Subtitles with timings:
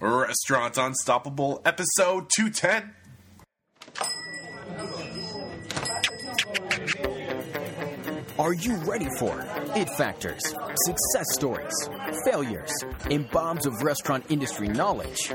[0.00, 2.94] Restaurant Unstoppable, episode 210.
[8.38, 9.40] Are you ready for
[9.74, 10.40] it factors,
[10.86, 11.72] success stories,
[12.24, 12.70] failures,
[13.10, 15.32] and bombs of restaurant industry knowledge?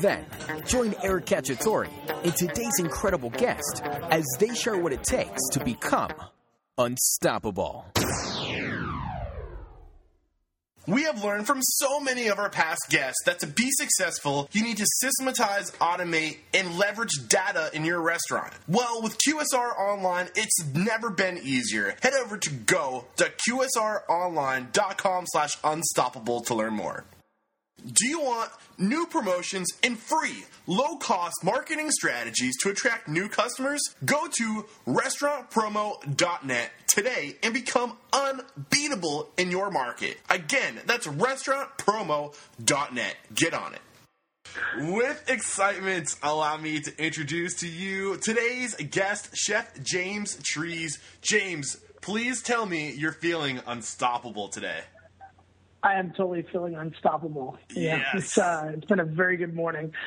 [0.00, 0.26] Then
[0.66, 1.88] join Eric Cacciatore
[2.24, 6.10] and today's incredible guest as they share what it takes to become
[6.76, 7.86] unstoppable.
[10.86, 14.64] We have learned from so many of our past guests that to be successful, you
[14.64, 18.52] need to systematize, automate, and leverage data in your restaurant.
[18.66, 21.94] Well, with QSR Online, it's never been easier.
[22.02, 27.04] Head over to go.qsronline.com slash unstoppable to learn more.
[27.84, 33.80] Do you want new promotions and free, low cost marketing strategies to attract new customers?
[34.04, 40.18] Go to restaurantpromo.net today and become unbeatable in your market.
[40.28, 43.16] Again, that's restaurantpromo.net.
[43.34, 43.80] Get on it.
[44.78, 50.98] With excitement, allow me to introduce to you today's guest, Chef James Trees.
[51.22, 54.80] James, please tell me you're feeling unstoppable today.
[55.84, 57.58] I am totally feeling unstoppable.
[57.74, 58.24] Yeah, Yes.
[58.24, 59.92] it's uh, it's been a very good morning.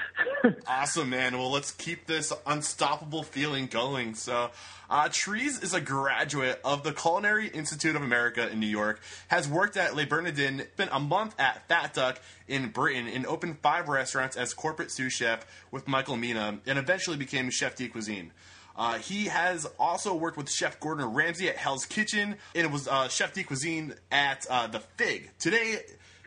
[0.67, 1.37] Awesome, man.
[1.37, 4.13] Well, let's keep this unstoppable feeling going.
[4.13, 4.51] So,
[4.89, 9.47] uh, Trees is a graduate of the Culinary Institute of America in New York, has
[9.47, 13.87] worked at Le Bernardin, spent a month at Fat Duck in Britain, and opened five
[13.89, 18.31] restaurants as corporate sous chef with Michael Mina, and eventually became chef de cuisine.
[18.77, 22.87] Uh, he has also worked with Chef Gordon Ramsay at Hell's Kitchen, and it was
[22.87, 25.31] uh, chef de cuisine at uh, the Fig.
[25.39, 25.79] Today,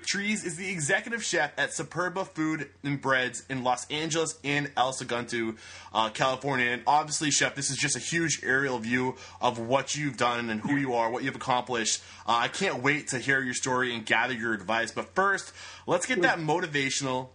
[0.07, 4.93] Trees is the executive chef at Superba Food and Breads in Los Angeles and El
[4.95, 5.55] Segundo,
[5.93, 6.71] uh, California.
[6.71, 10.63] And obviously, chef, this is just a huge aerial view of what you've done and
[10.63, 12.03] who you are, what you've accomplished.
[12.27, 14.93] Uh, I can't wait to hear your story and gather your advice.
[14.93, 15.53] But first,
[15.87, 17.29] let's get that motivational,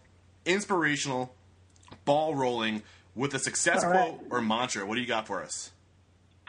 [0.45, 1.36] inspirational
[2.06, 2.81] ball rolling
[3.16, 4.09] with a success right.
[4.09, 4.86] quote or mantra.
[4.86, 5.72] What do you got for us?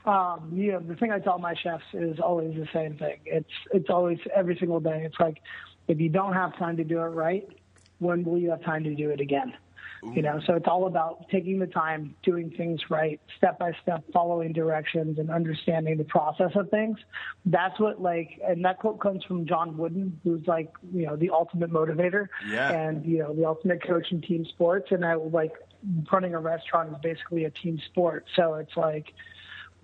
[0.07, 3.21] um, you know, the thing I tell my chefs is always the same thing.
[3.25, 5.03] It's it's always every single day.
[5.05, 5.41] It's like
[5.89, 7.49] if you don't have time to do it right,
[7.99, 9.55] when will you have time to do it again?
[10.15, 14.05] You know, so it's all about taking the time, doing things right, step by step,
[14.13, 16.99] following directions, and understanding the process of things.
[17.47, 21.31] That's what like, and that quote comes from John Wooden, who's like, you know, the
[21.31, 22.71] ultimate motivator, Yeah.
[22.71, 24.89] and you know, the ultimate coach in team sports.
[24.91, 25.53] And I like
[26.13, 28.27] running a restaurant is basically a team sport.
[28.37, 29.13] So it's like,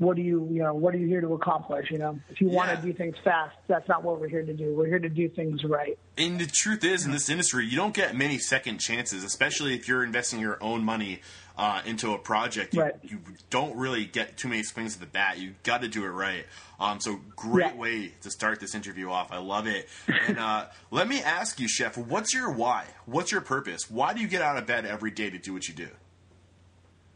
[0.00, 1.90] what do you, you know, what are you here to accomplish?
[1.90, 4.54] You know, if you want to do things fast, that's not what we're here to
[4.54, 4.74] do.
[4.74, 5.98] We're here to do things right.
[6.16, 9.86] And the truth is, in this industry, you don't get many second chances, especially if
[9.88, 11.20] you're investing your own money
[11.58, 12.72] uh, into a project.
[12.72, 12.94] You, Right.
[13.02, 13.18] you
[13.50, 15.38] don't really get too many swings at the bat.
[15.38, 16.46] You got to do it right.
[16.80, 17.76] Um, so, great Yeah.
[17.76, 19.30] way to start this interview off.
[19.30, 19.86] I love it.
[20.26, 22.86] And uh, let me ask you, Chef, what's your why?
[23.04, 23.90] What's your purpose?
[23.90, 25.88] Why do you get out of bed every day to do what you do?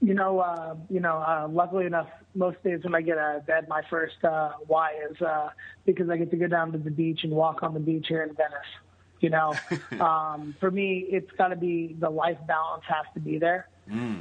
[0.04, 1.16] You know, uh, you know.
[1.16, 4.92] Uh, luckily enough, most days when I get out of bed, my first uh, why
[5.10, 5.48] is uh,
[5.86, 8.22] because I get to go down to the beach and walk on the beach here
[8.22, 8.72] in Venice.
[9.20, 9.54] You know,
[10.04, 13.68] um, for me, it's got to be the life balance has to be there.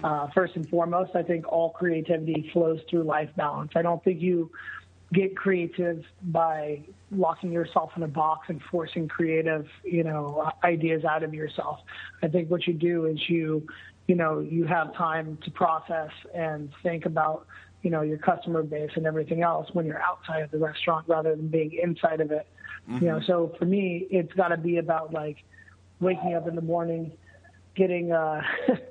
[0.03, 3.71] Uh, first and foremost, I think all creativity flows through life balance.
[3.75, 4.51] I don't think you
[5.13, 11.23] get creative by locking yourself in a box and forcing creative, you know, ideas out
[11.23, 11.79] of yourself.
[12.21, 13.67] I think what you do is you,
[14.07, 17.47] you know, you have time to process and think about,
[17.81, 21.35] you know, your customer base and everything else when you're outside of the restaurant rather
[21.35, 22.47] than being inside of it.
[22.99, 25.37] You know, so for me, it's got to be about like
[26.01, 27.13] waking up in the morning,
[27.75, 28.41] getting, uh,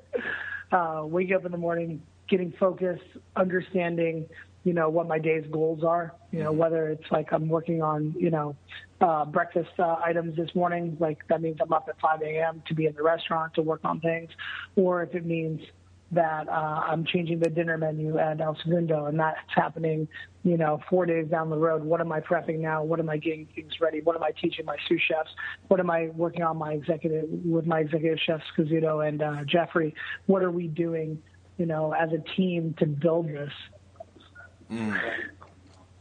[0.72, 3.04] uh, waking up in the morning, getting focused,
[3.36, 4.26] understanding,
[4.64, 6.14] you know, what my day's goals are.
[6.30, 8.56] You know, whether it's like I'm working on, you know,
[9.00, 12.62] uh, breakfast uh, items this morning, like that means I'm up at 5 a.m.
[12.68, 14.30] to be in the restaurant to work on things,
[14.76, 15.60] or if it means
[16.12, 20.06] that uh, I'm changing the dinner menu at El Segundo, and that's happening,
[20.44, 21.82] you know, four days down the road.
[21.82, 22.84] What am I prepping now?
[22.84, 24.02] What am I getting things ready?
[24.02, 25.30] What am I teaching my sous chefs?
[25.68, 29.94] What am I working on my executive with my executive chefs Scazuto and uh, Jeffrey?
[30.26, 31.22] What are we doing,
[31.56, 33.52] you know, as a team to build this?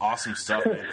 [0.00, 0.66] Awesome stuff.
[0.66, 0.84] Man.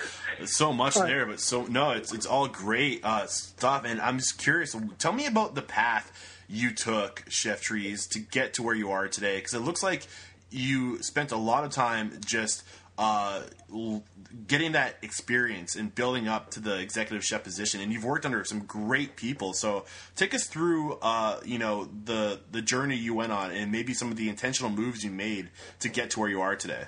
[0.46, 3.84] So much there, but so no, it's it's all great uh, stuff.
[3.86, 4.76] And I'm just curious.
[5.00, 6.12] Tell me about the path
[6.48, 9.38] you took, Chef Trees, to get to where you are today.
[9.38, 10.08] Because it looks like
[10.52, 12.64] you spent a lot of time just
[13.00, 13.42] uh,
[13.74, 14.04] l-
[14.48, 17.82] getting that experience and building up to the executive chef position.
[17.82, 19.54] And you've worked under some great people.
[19.54, 23.96] So take us through, uh, you know, the the journey you went on, and maybe
[23.96, 25.50] some of the intentional moves you made
[25.80, 26.84] to get to where you are today.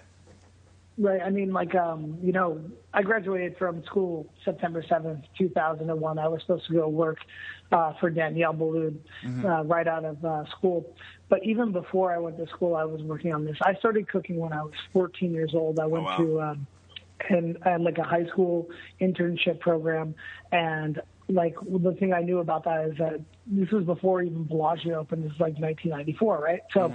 [1.02, 1.20] Right.
[1.20, 2.62] I mean, like, um, you know,
[2.94, 6.20] I graduated from school September 7th, 2001.
[6.20, 7.18] I was supposed to go work
[7.72, 9.46] uh, for Daniel Boulud Mm-hmm.
[9.46, 10.96] uh, right out of uh, school.
[11.28, 13.58] But even before I went to school, I was working on this.
[13.64, 15.80] I started cooking when I was 14 years old.
[15.80, 16.18] I went wow.
[16.18, 16.68] to um,
[17.30, 18.70] and I had like a high school
[19.00, 20.16] internship program,
[20.52, 25.00] and like the thing I knew about that is that this was before even Bellagio
[25.00, 25.24] opened.
[25.24, 26.62] This is like 1994, right?
[26.74, 26.94] So,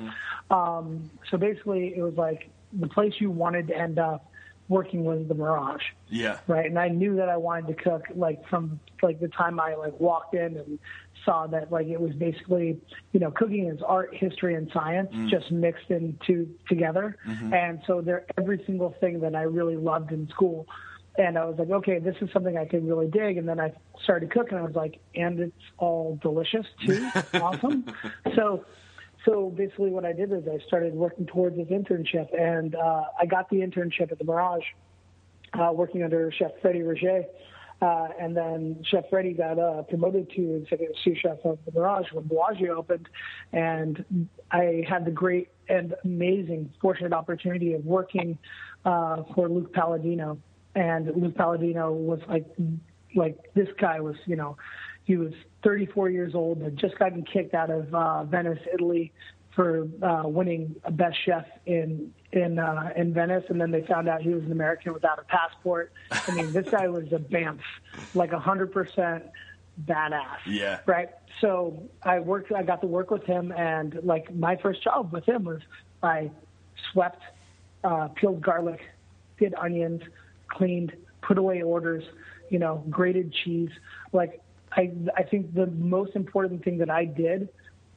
[0.50, 4.30] um, so basically, it was like the place you wanted to end up
[4.68, 6.38] working was the Mirage Yeah.
[6.46, 6.66] right?
[6.66, 9.98] And I knew that I wanted to cook like from like the time I like
[10.00, 10.78] walked in and
[11.24, 12.78] saw that like it was basically
[13.12, 15.30] you know cooking is art, history, and science mm.
[15.30, 17.16] just mixed into together.
[17.26, 17.54] Mm-hmm.
[17.54, 20.66] And so there every single thing that I really loved in school.
[21.18, 23.38] And I was like, okay, this is something I can really dig.
[23.38, 23.72] And then I
[24.02, 24.58] started cooking.
[24.58, 27.86] I was like, and it's all delicious too, awesome.
[28.34, 28.66] So
[29.26, 33.26] so basically, what I did is I started working towards this internship, and uh, I
[33.26, 34.64] got the internship at the Mirage,
[35.52, 37.24] uh, working under Chef Freddie Roger.
[37.82, 42.10] Uh, and then Chef Freddie got uh, promoted to executive sous chef of the Mirage
[42.12, 43.06] when Bellagio opened,
[43.52, 48.38] and I had the great and amazing, fortunate opportunity of working
[48.84, 50.38] uh, for Luke Palladino.
[50.74, 52.46] And Luke Palladino was like,
[53.14, 54.56] like this guy was, you know,
[55.06, 55.32] he was
[55.62, 59.12] 34 years old, had just gotten kicked out of uh, Venice, Italy,
[59.54, 64.08] for uh, winning a best chef in in uh, in Venice, and then they found
[64.08, 65.92] out he was an American without a passport.
[66.10, 67.60] I mean, this guy was a bamf,
[68.14, 69.24] like a hundred percent
[69.86, 70.38] badass.
[70.44, 70.80] Yeah.
[70.86, 71.10] Right.
[71.40, 72.52] So I worked.
[72.52, 75.60] I got to work with him, and like my first job with him was
[76.02, 76.32] I
[76.92, 77.22] swept,
[77.84, 78.82] uh, peeled garlic,
[79.38, 80.02] did onions,
[80.48, 80.92] cleaned,
[81.22, 82.04] put away orders,
[82.50, 83.70] you know, grated cheese.
[84.12, 84.42] Like
[84.76, 87.48] I, I think the most important thing that I did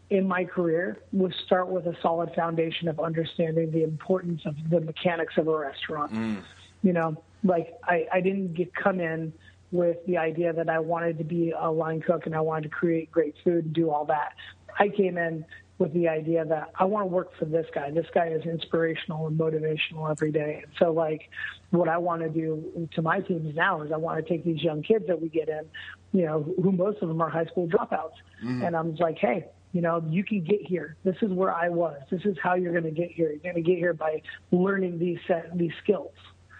[0.09, 4.81] in my career was start with a solid foundation of understanding the importance of the
[4.81, 6.13] mechanics of a restaurant.
[6.13, 6.41] Mm.
[6.81, 9.33] You know, like I, I didn't get come in
[9.71, 12.69] with the idea that I wanted to be a line cook and I wanted to
[12.69, 14.33] create great food and do all that.
[14.79, 15.45] I came in
[15.77, 17.89] with the idea that I want to work for this guy.
[17.91, 20.61] This guy is inspirational and motivational every day.
[20.63, 21.29] And so like
[21.69, 24.61] what I want to do to my teams now is I want to take these
[24.61, 25.61] young kids that we get in,
[26.11, 28.15] you know, who most of them are high school dropouts.
[28.41, 30.95] And I'm just like, hey, you know, you can get here.
[31.03, 32.01] This is where I was.
[32.09, 33.29] This is how you're going to get here.
[33.29, 34.21] You're going to get here by
[34.51, 36.13] learning these set, these skills.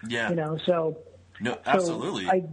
[0.08, 0.30] Yeah.
[0.30, 0.98] You know, so
[1.40, 2.28] no, so absolutely.
[2.28, 2.44] I,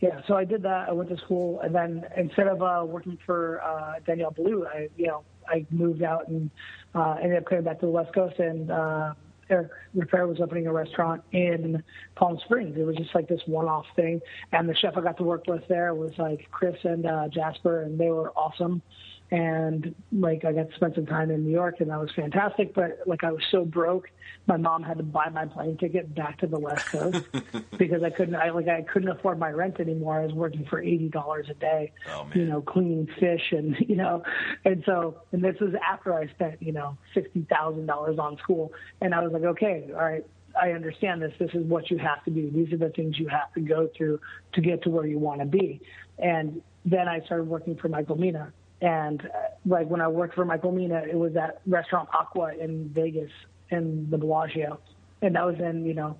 [0.00, 0.88] yeah, so I did that.
[0.88, 4.88] I went to school, and then instead of uh, working for uh, Daniel Boulud, I
[4.96, 6.50] you know I moved out and
[6.94, 9.14] uh, ended up coming back to the West Coast, and uh,
[9.50, 11.82] Eric Ripert was opening a restaurant in
[12.14, 12.76] Palm Springs.
[12.78, 14.20] It was just like this one-off thing,
[14.52, 17.82] and the chef I got to work with there was like Chris and uh, Jasper,
[17.82, 18.82] and they were awesome.
[19.30, 22.74] And like I got to spend some time in New York, and that was fantastic.
[22.74, 24.10] But like I was so broke,
[24.46, 27.24] my mom had to buy my plane ticket back to the West Coast
[27.78, 28.34] because I couldn't.
[28.34, 30.20] I like I couldn't afford my rent anymore.
[30.20, 33.96] I was working for eighty dollars a day, Oh, you know, cleaning fish and you
[33.96, 34.22] know,
[34.64, 38.72] and so and this was after I spent you know sixty thousand dollars on school,
[39.00, 40.24] and I was like, okay, all right.
[40.60, 41.32] I understand this.
[41.40, 42.48] This is what you have to do.
[42.48, 44.20] These are the things you have to go through
[44.52, 45.80] to get to where you want to be.
[46.16, 48.52] And then I started working for Michael Mina.
[48.84, 49.28] And uh,
[49.64, 53.30] like when I worked for Michael Mina, it was at Restaurant Aqua in Vegas
[53.70, 54.78] in the Bellagio.
[55.22, 56.18] And that was in, you know,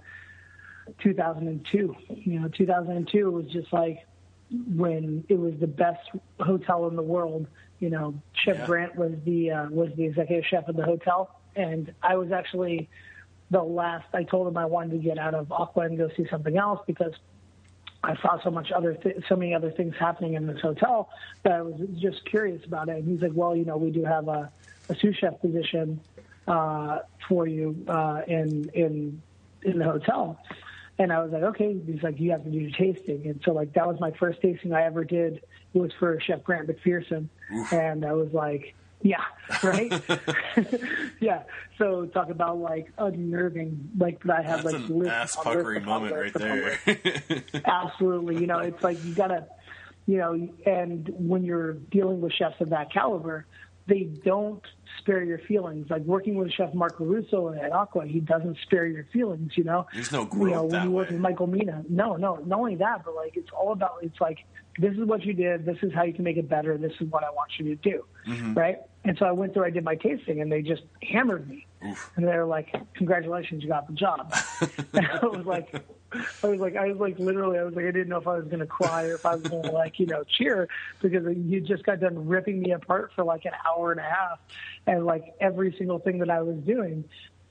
[1.03, 1.95] 2002.
[2.09, 4.07] You know, 2002 was just like
[4.51, 6.01] when it was the best
[6.41, 7.47] hotel in the world.
[7.81, 8.67] You know, Chef Yeah.
[8.67, 12.89] Grant was the uh, was the executive chef of the hotel, and I was actually
[13.51, 14.07] the last.
[14.15, 16.81] I told him I wanted to get out of Aqua and go see something else
[16.87, 17.13] because
[18.05, 21.09] I saw so much other th- so many other things happening in this hotel
[21.43, 22.97] that I was just curious about it.
[22.97, 24.53] And he's like, "Well, you know, we do have a,
[24.89, 26.01] a sous chef position
[26.47, 29.23] uh, for you uh, in in
[29.63, 30.39] in the hotel."
[30.99, 33.53] And I was like, "Okay." He's like, "You have to do your tasting." And so,
[33.53, 35.41] like, that was my first tasting I ever did.
[35.73, 37.29] It was for Chef Grant MacPherson,
[37.73, 39.23] and I was like, "Yeah,
[39.63, 39.93] right."
[41.21, 41.43] yeah.
[41.79, 46.15] So talk about like unnerving, like that I have That's like an ass puckering moment
[46.15, 46.79] right there.
[47.65, 48.41] absolutely.
[48.41, 49.47] You know, it's like you gotta,
[50.07, 53.47] you know, and when you're dealing with chefs of that caliber,
[53.87, 54.63] they don't
[54.99, 55.89] spare your feelings.
[55.91, 59.53] Like working with Chef Mark LoRusso at Aqua, he doesn't spare your feelings.
[59.57, 61.15] You know, There's no You know, when that you work way.
[61.17, 63.99] with Michael Mina, no, no, not only that, but like it's all about.
[64.03, 64.39] It's like
[64.79, 65.65] this is what you did.
[65.67, 66.77] This is how you can make it better.
[66.79, 68.55] This is what I want you to do, Mm-hmm.
[68.55, 68.79] right?
[69.05, 69.65] And so I went through.
[69.67, 71.67] I did my tasting, and they just hammered me.
[71.87, 72.11] Oof.
[72.17, 74.33] And they're like, "Congratulations, you got the job."
[74.95, 75.75] and I was like,
[76.43, 78.37] I was like, I was like, literally, I was like, I didn't know if I
[78.37, 80.69] was going to cry or if I was going to like, you know, cheer
[81.01, 84.41] because you just got done ripping me apart for like an hour and a half,
[84.87, 87.05] and like every single thing that I was doing,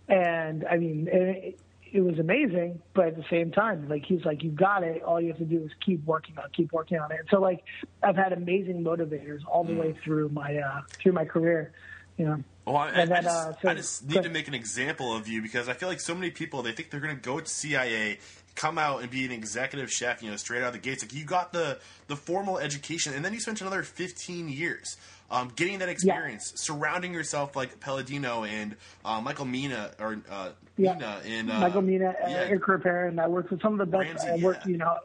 [0.08, 1.60] and I mean, it,
[1.94, 5.04] it was amazing, but at the same time, like he's like, you got it.
[5.04, 7.20] All you have to do is keep working on, it, keep working on it.
[7.20, 7.64] And so like,
[8.02, 9.80] I've had amazing motivators all the mm.
[9.80, 11.72] way through my uh, through my career.
[12.18, 12.44] You know.
[12.66, 15.16] Well, I, I, then, I, just, uh, so, I just need to make an example
[15.16, 17.40] of you because I feel like so many people they think they're going to go
[17.40, 18.20] to CIA,
[18.56, 21.04] come out and be an executive chef, you know, straight out of the gates.
[21.04, 24.98] Like you got the the formal education, and then you spent another 15 years
[25.32, 26.60] um, getting that experience, yeah.
[26.62, 30.94] surrounding yourself like Palladino and uh, Michael Mina or uh, yeah.
[30.94, 32.46] Mina and uh, Michael Mina, yeah.
[32.50, 34.24] Eric Ripert, and I worked with some of the best.
[34.24, 34.72] Ramsay, I worked, yeah.
[34.72, 34.98] you know,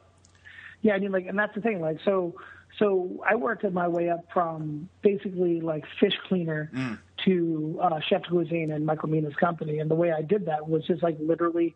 [0.83, 0.95] yeah.
[0.95, 2.35] I mean, like, and that's the thing, like, so.
[2.79, 6.97] So I worked my way up from basically like fish cleaner mm.
[7.25, 10.87] to uh, chef cuisine in Michael Mina's company, and the way I did that was
[10.87, 11.75] just like literally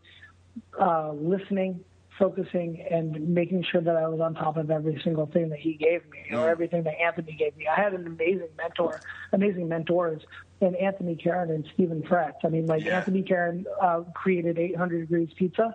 [0.80, 1.84] uh, listening,
[2.18, 5.74] focusing and making sure that I was on top of every single thing that he
[5.74, 7.66] gave me or everything that Anthony gave me.
[7.66, 9.00] I had an amazing mentor,
[9.32, 10.22] amazing mentors
[10.60, 12.44] in Anthony Carron and Stephen Fretz.
[12.44, 12.98] I mean, like yeah.
[12.98, 15.74] Anthony Carron uh, created 800 Degrees Pizza,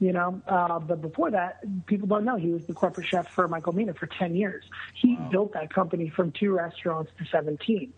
[0.00, 3.48] you know, uh, but before that, people don't know he was the corporate chef for
[3.48, 4.64] Michael Mina for 10 years.
[4.94, 5.28] He wow.
[5.30, 7.92] built that company from two restaurants to 17.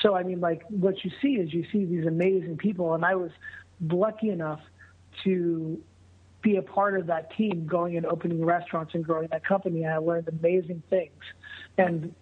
[0.00, 3.16] So, I mean, like what you see is you see these amazing people, and I
[3.16, 3.32] was
[3.90, 4.60] lucky enough
[5.24, 5.80] to
[6.42, 9.84] be a part of that team going and opening restaurants and growing that company.
[9.84, 11.22] And I learned amazing things.
[11.78, 12.14] And,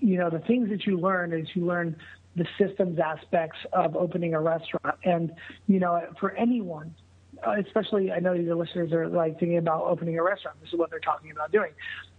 [0.00, 1.96] you know, the things that you learn is you learn
[2.36, 4.96] the systems aspects of opening a restaurant.
[5.04, 5.32] And,
[5.66, 6.94] you know, for anyone,
[7.46, 10.60] uh, especially I know your listeners are like thinking about opening a restaurant.
[10.60, 11.72] This is what they're talking about doing.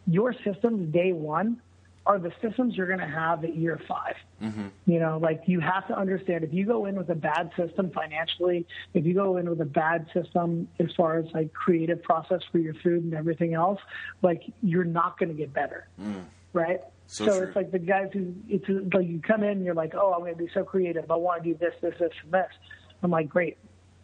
[0.08, 1.62] Your systems day one
[2.06, 4.68] are the systems you're going to have at year 5 mm-hmm.
[4.86, 7.92] You know, like you have to understand if you go in with a bad system
[7.92, 12.42] financially, if you go in with a bad system as far as like creative process
[12.52, 13.80] for your food and everything else,
[14.22, 15.88] like you're not going to get better.
[16.00, 16.26] Mm.
[16.54, 16.82] Right.
[17.08, 19.94] So, so it's like the guys who it's like you come in and you're like,
[19.96, 21.12] oh, I'm going to be so creative.
[21.12, 22.52] I want to do this, this, this, and this.
[23.04, 23.58] I'm like, great.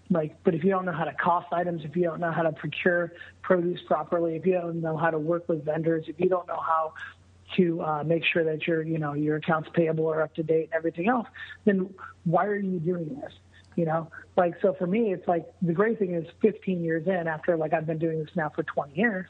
[0.10, 2.43] Like, but if you don't know how to cost items, if you don't know how
[2.43, 6.27] to procure produce properly, if you don't know how to work with vendors, if you
[6.27, 6.93] don't know how
[7.58, 10.65] to uh, make sure that your you know your accounts payable are up to date
[10.65, 11.27] and everything else,
[11.65, 11.93] then
[12.24, 13.34] why are you doing this?
[13.75, 17.27] You know, like so for me, it's like the great thing is 15 years in
[17.27, 19.27] after like I've been doing this now for 20 years.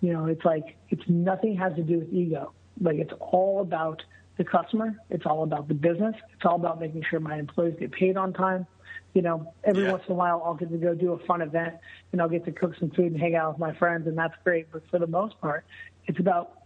[0.00, 2.52] You know, it's like it's nothing has to do with ego.
[2.80, 4.02] Like it's all about
[4.38, 4.96] the customer.
[5.10, 6.14] It's all about the business.
[6.32, 8.66] It's all about making sure my employees get paid on time.
[9.12, 9.92] You know, every yeah.
[9.92, 11.74] once in a while I'll get to go do a fun event
[12.12, 14.34] and I'll get to cook some food and hang out with my friends and that's
[14.44, 14.70] great.
[14.72, 15.64] But for the most part,
[16.06, 16.59] it's about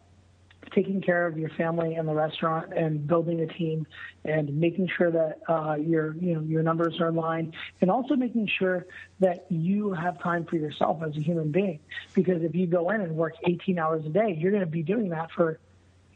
[0.73, 3.87] taking care of your family and the restaurant and building a team
[4.25, 8.17] and making sure that uh, your you know your numbers are in line and also
[8.17, 8.87] making sure
[9.21, 11.81] that you have time for yourself as a human being
[12.15, 14.83] because if you go in and work 18 hours a day you're going to be
[14.83, 15.59] doing that for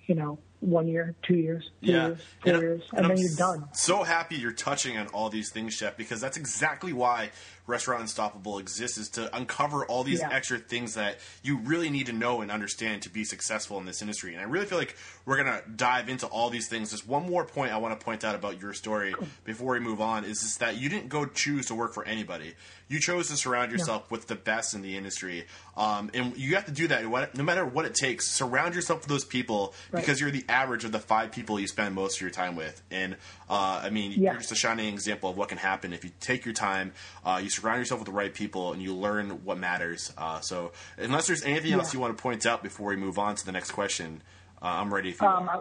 [0.07, 2.09] you know one year, two years, three yeah.
[2.09, 3.69] years, four and years, and, and then I'm you're done.
[3.73, 7.31] So happy you're touching on all these things, Chef, because that's exactly why
[7.69, 10.31] Restaurant Unstoppable exists is to uncover all these yeah.
[10.33, 14.01] extra things that you really need to know and understand to be successful in this
[14.01, 14.33] industry.
[14.33, 14.97] And I really feel like
[15.27, 16.91] we're gonna dive into all these things.
[16.91, 20.01] Just one more point I want to point out about your story before we move
[20.01, 22.55] on is just that you didn't go choose to work for anybody.
[22.89, 24.15] You chose to surround yourself no.
[24.15, 25.45] with the best in the industry,
[25.77, 27.05] um, and you have to do that
[27.37, 28.31] no matter what it takes.
[28.31, 30.01] Surround yourself with those people right.
[30.01, 32.83] because you're the average of the five people you spend most of your time with.
[32.91, 33.17] And
[33.51, 34.33] uh, I mean, yeah.
[34.33, 36.93] you're just a shining example of what can happen if you take your time,
[37.27, 40.13] uh, you surround yourself with the right people, and you learn what matters.
[40.17, 41.79] Uh, so, unless there's anything yeah.
[41.79, 44.23] else you want to point out before we move on to the next question,
[44.63, 45.61] uh, I'm ready if you um, I,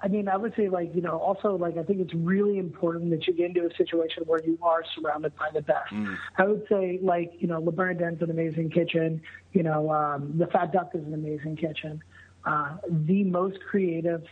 [0.00, 3.10] I mean, I would say, like, you know, also, like, I think it's really important
[3.10, 5.92] that you get into a situation where you are surrounded by the best.
[5.92, 6.16] Mm.
[6.36, 9.20] I would say, like, you know, Le Bernardin's an amazing kitchen.
[9.52, 12.00] You know, um, the Fat Duck is an amazing kitchen.
[12.44, 14.22] Uh, the most creative,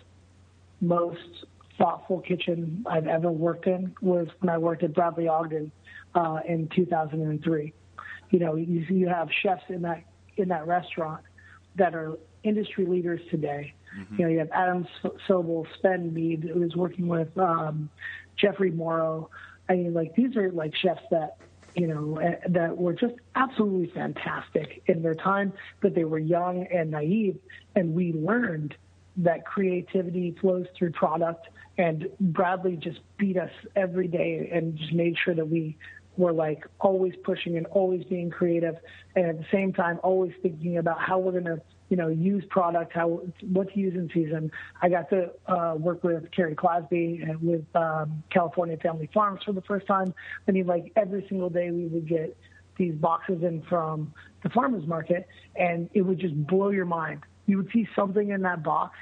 [0.80, 1.18] most
[1.78, 5.72] thoughtful kitchen I've ever worked in was when I worked at Bradley Ogden
[6.14, 7.72] uh, in 2003.
[8.30, 10.02] You know, you, you have chefs in that
[10.36, 11.22] in that restaurant
[11.76, 13.74] that are industry leaders today.
[13.98, 14.16] Mm-hmm.
[14.16, 14.86] You know, you have Adam
[15.28, 17.88] Sobel, Sven Mead, who is working with um,
[18.36, 19.30] Jeffrey Morrow.
[19.68, 21.36] I mean, like these are like chefs that
[21.74, 26.66] you know eh, that were just absolutely fantastic in their time, but they were young
[26.66, 27.38] and naive,
[27.74, 28.74] and we learned
[29.18, 31.48] that creativity flows through product.
[31.78, 35.76] And Bradley just beat us every day and just made sure that we
[36.16, 38.76] were like always pushing and always being creative,
[39.14, 42.92] and at the same time always thinking about how we're to you know, use product,
[42.92, 44.50] how what to use in season.
[44.82, 49.52] I got to uh, work with Carrie Clasby and with um, California Family Farms for
[49.52, 50.12] the first time.
[50.48, 52.36] I mean, like every single day we would get
[52.76, 57.20] these boxes in from the farmers market, and it would just blow your mind.
[57.46, 58.96] You would see something in that box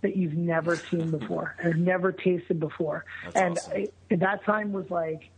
[0.00, 3.04] that you've never seen before and never tasted before.
[3.24, 4.18] That's and awesome.
[4.20, 5.30] that time was like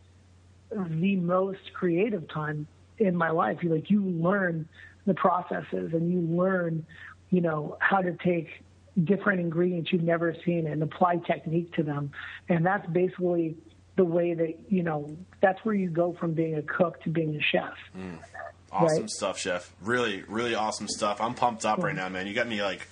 [0.70, 2.66] the most creative time
[2.98, 3.62] in my life.
[3.62, 4.68] You like you learn
[5.06, 6.84] the processes and you learn,
[7.30, 8.48] you know, how to take
[9.02, 12.12] different ingredients you've never seen and apply technique to them.
[12.48, 13.56] And that's basically
[13.96, 17.36] the way that, you know, that's where you go from being a cook to being
[17.36, 17.74] a chef.
[17.96, 18.18] Mm.
[18.72, 19.10] Awesome Right.
[19.10, 19.72] stuff, chef.
[19.82, 21.20] Really, really awesome stuff.
[21.20, 22.26] I'm pumped up right now, man.
[22.28, 22.86] You got me like,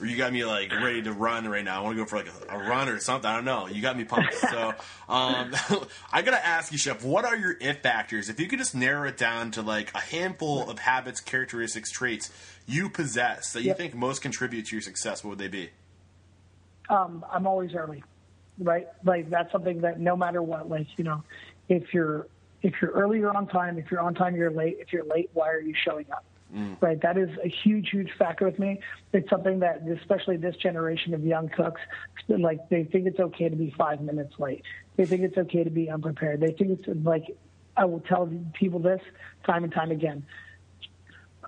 [0.00, 1.80] you got me like ready to run right now.
[1.80, 3.28] I want to go for like a, a run or something.
[3.30, 3.66] I don't know.
[3.68, 4.32] You got me pumped.
[4.34, 4.76] so,
[5.10, 5.54] um,
[6.12, 8.30] I gotta ask you, chef, what are your it factors?
[8.30, 12.30] If you could just narrow it down to like a handful of habits, characteristics, traits
[12.66, 13.76] you possess that you Yep.
[13.76, 15.70] think most contribute to your success, what would they be?
[16.88, 18.02] um, I'm always early,
[18.58, 18.88] right?
[19.04, 21.22] Like that's something that no matter what, like you know,
[21.68, 22.26] if you're
[22.62, 23.78] if you're early, you're on time.
[23.78, 24.78] If you're on time, you're late.
[24.80, 26.24] If you're late, why are you showing up?
[26.54, 26.76] Mm.
[26.82, 28.80] Right, that is a huge, huge factor with me.
[29.14, 31.80] It's something that, especially this generation of young cooks,
[32.28, 34.62] like they think it's okay to be five minutes late.
[34.96, 36.40] They think it's okay to be unprepared.
[36.40, 37.34] They think it's like
[37.74, 39.00] I will tell people this
[39.46, 40.26] time and time again.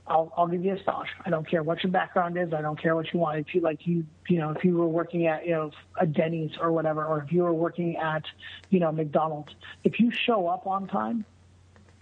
[0.07, 1.09] I'll, I'll give you a stash.
[1.25, 2.53] I don't care what your background is.
[2.53, 3.39] I don't care what you want.
[3.39, 6.53] If you like you, you know, if you were working at, you know, a Denny's
[6.61, 8.23] or whatever, or if you were working at,
[8.69, 11.25] you know, McDonald's, if you show up on time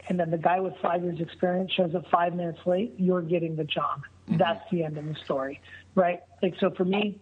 [0.09, 3.55] and then the guy with five years experience shows up five minutes late, you're getting
[3.55, 4.03] the job.
[4.27, 4.39] Mm-hmm.
[4.39, 5.61] That's the end of the story,
[5.95, 6.23] right?
[6.43, 7.21] Like, so for me,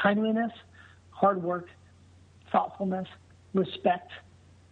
[0.00, 0.52] timeliness,
[1.10, 1.68] hard work,
[2.52, 3.08] thoughtfulness,
[3.54, 4.12] respect,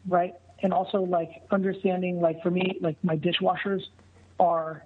[0.07, 0.35] right?
[0.62, 3.83] And also like understanding, like for me, like my dishwashers
[4.38, 4.85] are,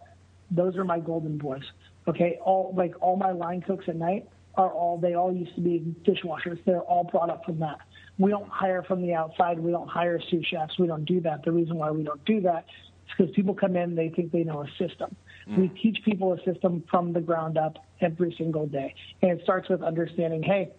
[0.50, 1.64] those are my golden boys.
[2.06, 2.38] Okay.
[2.42, 5.94] All, like all my line cooks at night are all, they all used to be
[6.02, 6.58] dishwashers.
[6.64, 7.78] They're all brought up from that.
[8.18, 9.60] We don't hire from the outside.
[9.60, 10.78] We don't hire sous chefs.
[10.78, 11.44] We don't do that.
[11.44, 12.64] The reason why we don't do that
[13.06, 15.14] is because people come in, they think they know a system.
[15.56, 18.94] We teach people a system from the ground up every single day.
[19.22, 20.72] And it starts with understanding, hey,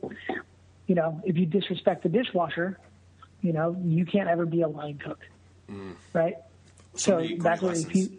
[0.85, 2.77] you know, if you disrespect the dishwasher,
[3.41, 5.19] you know, you can't ever be a line cook,
[6.13, 6.35] right?
[6.93, 8.09] So So that's what you,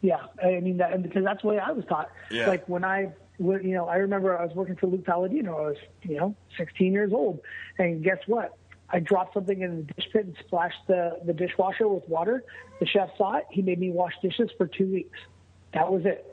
[0.00, 2.10] yeah, I mean, that, and because that's the way I was taught.
[2.30, 2.46] Yeah.
[2.46, 5.56] Like when I, you know, I remember I was working for Luke Palladino.
[5.56, 7.40] I was, you know, 16 years old,
[7.78, 8.56] and guess what?
[8.88, 12.44] I dropped something in the dish pit and splashed the the dishwasher with water.
[12.78, 13.44] The chef saw it.
[13.50, 15.18] He made me wash dishes for two weeks.
[15.74, 16.24] That was it.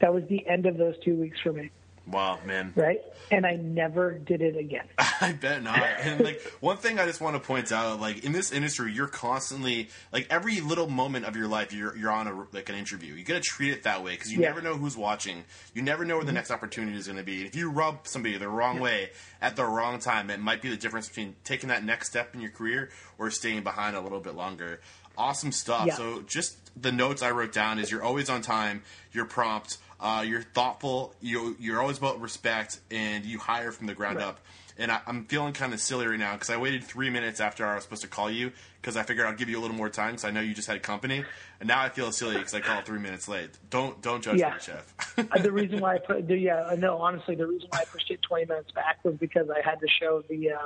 [0.00, 1.70] That was the end of those two weeks for me,
[2.06, 2.72] Wow, man.
[2.74, 3.00] right?
[3.30, 4.84] And I never did it again.
[5.20, 5.78] I bet not.
[5.78, 9.06] And like one thing I just want to point out, like in this industry, you're
[9.06, 13.14] constantly like every little moment of your life, you're you're on a like an interview.
[13.14, 14.48] You got to treat it that way because you Yeah.
[14.48, 15.44] never know who's watching.
[15.74, 16.36] You never know where the mm-hmm.
[16.36, 17.44] next opportunity is going to be.
[17.46, 19.10] If you rub somebody the wrong way
[19.40, 22.40] at the wrong time, it might be the difference between taking that next step in
[22.40, 24.80] your career or staying behind a little bit longer.
[25.16, 25.86] Awesome stuff.
[25.86, 25.94] Yeah.
[25.94, 30.22] So just the notes I wrote down is you're always on time, you're prompt, uh,
[30.26, 34.26] you're thoughtful, you you're always about respect, and you hire from the ground Right.
[34.28, 34.40] up.
[34.78, 37.64] And I, I'm feeling kind of silly right now because I waited three minutes after
[37.66, 39.90] I was supposed to call you because I figured I'd give you a little more
[39.90, 41.24] time because I know you just had company,
[41.60, 43.50] and now I feel silly because I called three minutes late.
[43.70, 44.54] Don't don't judge Yeah.
[44.54, 44.94] me, chef.
[45.30, 48.10] Uh, the reason why I put, the, yeah, no, honestly, the reason why I pushed
[48.10, 50.58] it 20 minutes back was because I had to show the uh,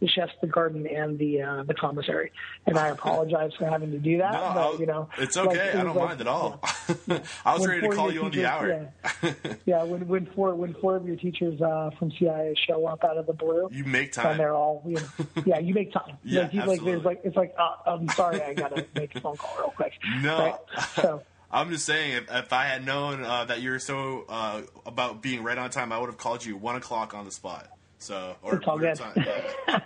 [0.00, 2.32] the chefs the garden and the uh, the commissary,
[2.66, 4.32] and I apologize for having to do that.
[4.32, 5.68] no, but you know, it's like, okay.
[5.70, 6.60] it I don't like- mind at all.
[7.44, 8.90] I was ready to call you on the hour.
[9.22, 9.32] Yeah,
[9.66, 13.18] yeah when when four when four of your teachers uh, from CIA show up out
[13.18, 14.32] of the blue, You make time.
[14.32, 16.16] and they're all, you know, yeah, you make time.
[16.24, 16.92] Yeah, like, you, like absolutely.
[16.92, 19.92] there's like it's like uh, I'm sorry, I gotta make a phone call real quick.
[20.22, 20.38] No.
[20.38, 20.54] right?
[20.94, 21.22] so.
[21.50, 25.42] I'm just saying, if, if I had known uh, that you're so uh, about being
[25.42, 27.70] right on time, I would have called you one o'clock on the spot.
[27.98, 28.94] So, or It's all good.
[28.96, 29.12] time.
[29.68, 29.80] all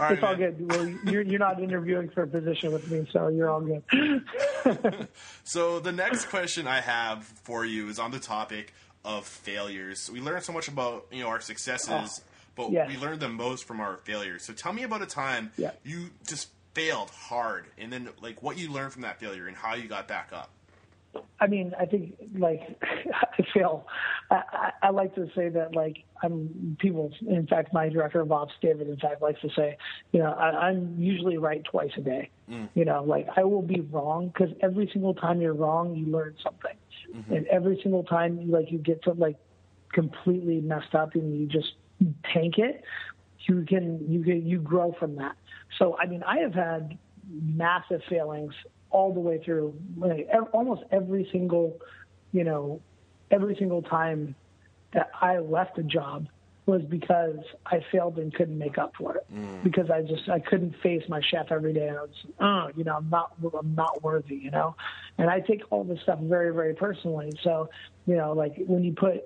[0.00, 0.68] right, it's all good.
[0.68, 3.82] Well, you're you're not interviewing for a position with me, so you're all good.
[5.44, 10.10] So the next question I have for you is on the topic of failures.
[10.12, 12.08] We learn so much about you know our successes, ah,
[12.56, 12.88] but Oh, yes.
[12.88, 14.42] we learn the most from our failures.
[14.44, 15.70] So tell me about a time Yeah.
[15.84, 19.74] you just failed hard, and then like what you learned from that failure and how
[19.76, 20.50] you got back up.
[21.40, 22.60] I mean, I think like
[23.38, 23.86] I feel
[24.30, 27.12] I, I, I like to say that like I'm people.
[27.28, 29.76] In fact, my director ops, David, in fact, likes to say,
[30.12, 32.30] you know, I, I'm usually right twice a day.
[32.50, 32.68] Mm.
[32.74, 36.34] You know, like I will be wrong because every single time you're wrong, you learn
[36.42, 36.76] something,
[37.14, 37.32] mm-hmm.
[37.32, 39.36] and every single time you like you get something like
[39.92, 41.74] completely messed up and you just
[42.32, 42.82] tank it,
[43.48, 45.36] you can you can you grow from that.
[45.78, 46.98] So I mean, I have had
[47.28, 48.54] massive failings
[48.90, 51.78] all the way through, like, almost every single,
[52.32, 52.80] you know,
[53.30, 54.34] every single time
[54.92, 56.28] that I left a job
[56.66, 59.26] was because I failed and couldn't make up for it.
[59.32, 59.62] Mm.
[59.62, 62.82] Because I just I couldn't face my chef every day and I was oh you
[62.82, 64.74] know I'm not I'm not worthy you know?
[65.16, 67.32] And I take all this stuff very very personally.
[67.42, 67.70] So
[68.06, 69.22] you know like when you put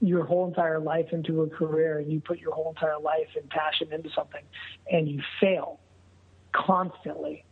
[0.00, 3.48] your whole entire life into a career and you put your whole entire life and
[3.50, 4.42] passion into something
[4.90, 5.78] and you fail
[6.52, 7.44] constantly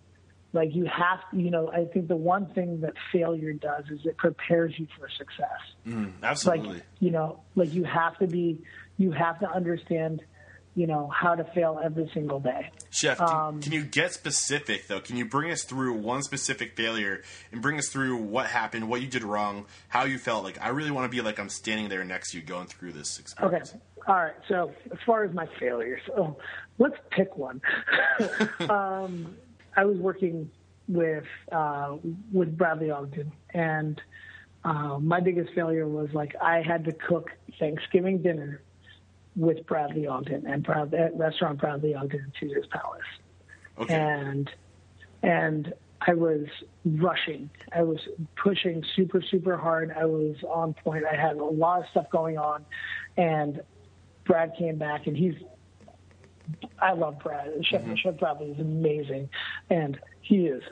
[0.53, 4.17] Like you have, you know, I think the one thing that failure does is it
[4.17, 5.61] prepares you for success.
[5.87, 6.75] Mm, absolutely.
[6.75, 8.63] Like you know, like you have to be,
[8.97, 10.23] you have to understand,
[10.75, 12.71] you know, how to fail every single day.
[12.89, 15.01] Chef, um, can you get specific though?
[15.01, 19.03] Can you bring us through one specific failure and bring us through what happened, what
[19.03, 20.45] you did wrong, how you felt?
[20.45, 22.93] Like I really want to be like I'm standing there next to you, going through
[22.93, 23.75] this experience.
[23.75, 23.81] Okay.
[24.07, 24.35] All right.
[24.49, 26.39] So as far as my failures, oh,
[26.79, 27.61] let's pick one.
[28.71, 29.37] um,
[29.77, 30.51] I was working
[30.89, 31.97] with uh,
[32.33, 34.01] with Bradley Ogden, and
[34.65, 38.63] uh, my biggest failure was like I had to cook Thanksgiving dinner
[39.37, 43.03] with Bradley Ogden and Brad, at restaurant Bradley Ogden in Caesar's Palace,
[43.79, 43.95] okay.
[43.95, 44.51] and
[45.23, 46.47] and I was
[46.85, 47.51] rushing.
[47.75, 47.99] I was
[48.37, 49.93] pushing super super hard.
[49.97, 51.05] I was on point.
[51.05, 52.65] I had a lot of stuff going on,
[53.17, 53.61] and
[54.29, 55.35] Brad came back and he's
[56.81, 57.53] I love Brad.
[57.65, 57.95] Chef, mm-hmm.
[57.95, 59.29] Chef Bradley is amazing,
[59.71, 60.63] and he is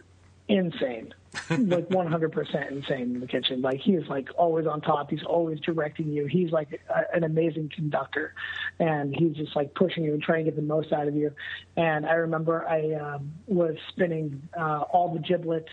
[0.48, 1.12] insane,
[1.50, 3.62] like 100% insane in the kitchen.
[3.62, 5.10] Like he is like always on top.
[5.10, 6.26] He's always directing you.
[6.26, 8.34] He's like a, an amazing conductor,
[8.78, 11.32] and he's just like pushing you and trying to get the most out of you.
[11.76, 15.72] And I remember I um, was spinning uh, all the giblets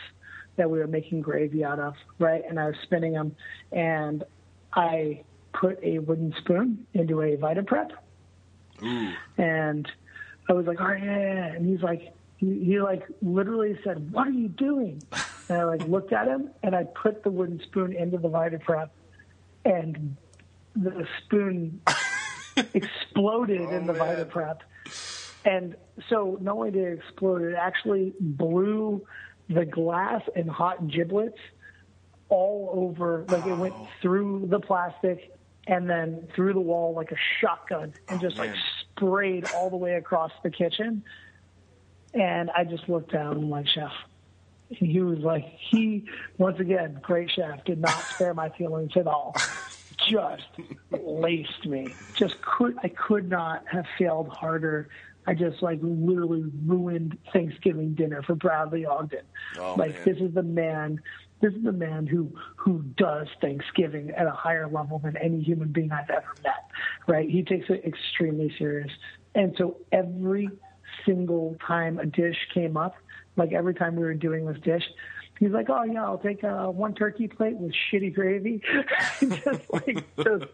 [0.55, 2.43] that we were making gravy out of, right?
[2.47, 3.35] And I was spinning them,
[3.71, 4.23] and
[4.73, 7.91] I put a wooden spoon into a Vitaprep
[8.84, 9.13] Ooh.
[9.38, 9.89] And
[10.50, 11.46] I was like, oh, right, yeah.
[11.46, 15.02] And he's like, he, he like literally said, what are you doing?
[15.50, 18.89] And I like looked at him and I put the wooden spoon into the Vitaprep
[19.65, 20.15] and
[20.74, 21.82] the spoon
[22.74, 24.56] exploded oh, in the man.
[25.43, 25.76] And
[26.10, 29.06] so not only did it explode, it actually blew
[29.50, 31.39] the glass and hot giblets
[32.30, 33.26] all over.
[33.28, 35.36] Like it went through the plastic
[35.67, 38.56] and then through the wall like a shotgun and just oh, like
[38.95, 41.03] sprayed all the way across the kitchen.
[42.13, 43.91] And I just looked down and like, chef.
[44.69, 46.06] And he was like, he,
[46.38, 49.36] once again, great chef, did not spare my feelings at all.
[50.10, 50.43] Just
[50.91, 51.93] laced me.
[52.15, 54.89] Just could, I could not have failed harder.
[55.25, 59.21] I just like literally ruined Thanksgiving dinner for Bradley Ogden.
[59.58, 60.01] Oh, like man.
[60.06, 60.99] this is the man
[61.43, 65.73] this is the man who who does Thanksgiving at a higher level than any human
[65.73, 66.69] being I've ever met.
[67.07, 67.29] Right?
[67.29, 68.91] He takes it extremely serious,
[69.35, 70.49] and so every
[71.05, 72.95] single time a dish came up,
[73.35, 74.83] like every time we were doing this dish,
[75.39, 78.61] he's like, "Oh yeah, I'll take uh, one turkey plate with shitty gravy,"
[79.21, 80.45] just like just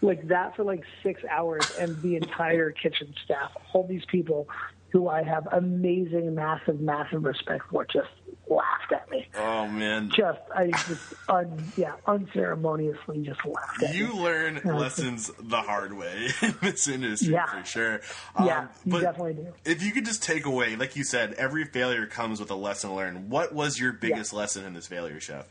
[0.00, 4.48] like that for like six hours, and the entire kitchen staff, all these people
[4.90, 8.08] who I have amazing, massive, massive respect for, just
[8.48, 9.28] laughed at me.
[9.36, 10.10] Oh man!
[10.10, 13.82] Just I just un, yeah unceremoniously just laughed.
[13.82, 14.20] at You me.
[14.20, 17.46] learn lessons the hard way in this industry yeah.
[17.46, 18.00] for sure.
[18.44, 19.52] Yeah, um, you definitely do.
[19.64, 22.94] If you could just take away, like you said, every failure comes with a lesson
[22.94, 23.30] learned.
[23.30, 24.38] What was your biggest yeah.
[24.40, 25.46] lesson in this failure, chef?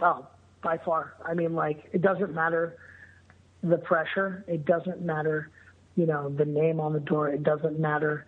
[0.00, 0.26] Oh,
[0.62, 1.14] by far.
[1.24, 2.76] I mean, like it doesn't matter
[3.62, 4.44] the pressure.
[4.48, 5.50] It doesn't matter,
[5.94, 7.28] you know, the name on the door.
[7.28, 8.26] It doesn't matter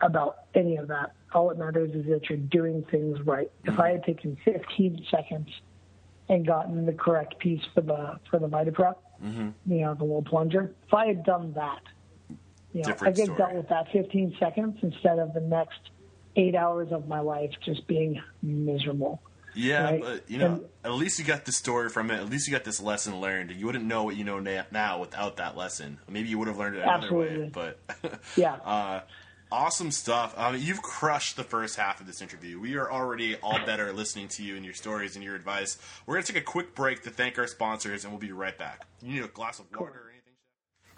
[0.00, 1.12] about any of that.
[1.34, 3.50] All that matters is that you're doing things right.
[3.62, 3.72] Mm-hmm.
[3.74, 5.48] If I had taken 15 seconds
[6.28, 9.48] and gotten the correct piece for the for the Vitaprep, mm-hmm.
[9.72, 11.80] you know, the little plunger, if I had done that,
[12.72, 13.38] you know, Different I get story.
[13.38, 15.78] dealt with that 15 seconds instead of the next
[16.36, 19.20] eight hours of my life just being miserable.
[19.54, 20.00] Yeah, right?
[20.02, 22.16] but you know, And- at least you got the story from it.
[22.20, 23.50] At least you got this lesson learned.
[23.52, 25.98] You wouldn't know what you know na- now without that lesson.
[26.08, 27.50] Maybe you would have learned it another way.
[27.52, 27.78] But
[28.36, 28.56] Yeah.
[28.56, 29.00] uh,
[29.50, 30.34] awesome stuff.
[30.36, 32.58] Um, you've crushed the first half of this interview.
[32.60, 35.78] We are already all better listening to you and your stories and your advice.
[36.04, 38.86] We're gonna take a quick break to thank our sponsors, and we'll be right back.
[39.02, 40.16] You need a glass of water or anything?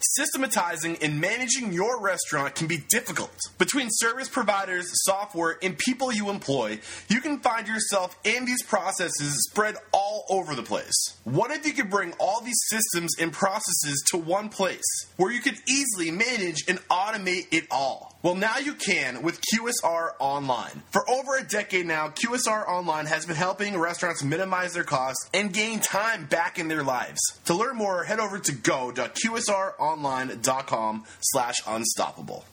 [0.00, 3.37] Systematizing and managing your restaurant can be difficult.
[3.58, 9.48] Between service providers, software, and people you employ, you can find yourself in these processes
[9.50, 10.94] spread all over the place.
[11.24, 15.40] What if you could bring all these systems and processes to one place where you
[15.40, 18.08] could easily manage and automate it all?
[18.20, 20.83] Well, now you can with QSR Online.
[20.90, 25.52] For over a decade now, QSR Online has been helping restaurants minimize their costs and
[25.52, 27.20] gain time back in their lives.
[27.44, 32.44] To learn more, head over to go.qsronline.com slash unstoppable.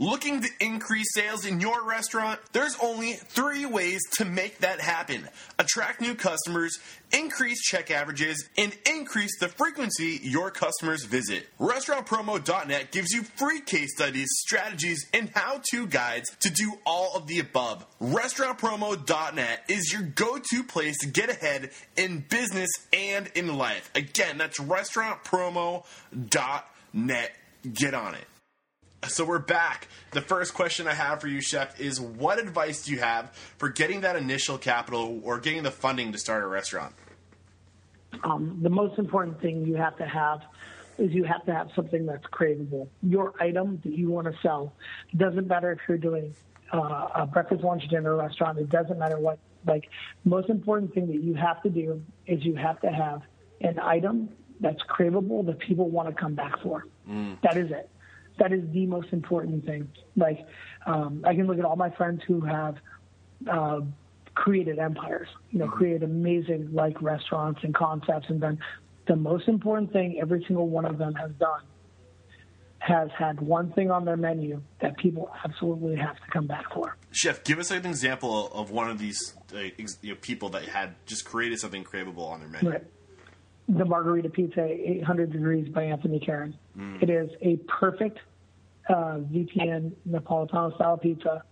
[0.00, 2.40] Looking to increase sales in your restaurant?
[2.52, 6.80] There's only three ways to make that happen attract new customers,
[7.12, 11.46] increase check averages, and increase the frequency your customers visit.
[11.60, 17.28] RestaurantPromo.net gives you free case studies, strategies, and how to guides to do all of
[17.28, 17.86] the above.
[18.00, 23.92] RestaurantPromo.net is your go to place to get ahead in business and in life.
[23.94, 27.36] Again, that's RestaurantPromo.net.
[27.72, 28.26] Get on it.
[29.08, 29.88] So we're back.
[30.12, 33.68] The first question I have for you, Chef, is what advice do you have for
[33.68, 36.94] getting that initial capital or getting the funding to start a restaurant?
[38.22, 40.40] Um, the most important thing you have to have
[40.96, 42.88] is you have to have something that's craveable.
[43.02, 44.72] Your item that you want to sell
[45.16, 46.34] doesn't matter if you're doing
[46.72, 48.58] uh, a breakfast, lunch, dinner restaurant.
[48.58, 49.38] It doesn't matter what.
[49.66, 49.88] Like,
[50.24, 53.22] most important thing that you have to do is you have to have
[53.60, 54.28] an item
[54.60, 56.86] that's craveable that people want to come back for.
[57.08, 57.40] Mm.
[57.42, 57.88] That is it
[58.38, 59.88] that is the most important thing.
[60.16, 60.46] Like,
[60.86, 62.76] um, I can look at all my friends who have
[63.50, 63.80] uh,
[64.34, 65.74] created empires, you know, mm-hmm.
[65.74, 68.58] created amazing like restaurants and concepts, and then
[69.06, 71.62] the most important thing every single one of them has done
[72.78, 76.94] has had one thing on their menu that people absolutely have to come back for.
[77.12, 79.58] Chef, give us an example of one of these uh,
[80.02, 82.70] you know, people that had just created something craveable on their menu.
[82.72, 82.84] Right
[83.68, 86.56] the Margarita Pizza 800 Degrees by Anthony Carron.
[86.78, 87.02] Mm.
[87.02, 88.18] It is a perfect
[88.88, 91.42] uh, VPN Napolitano style pizza,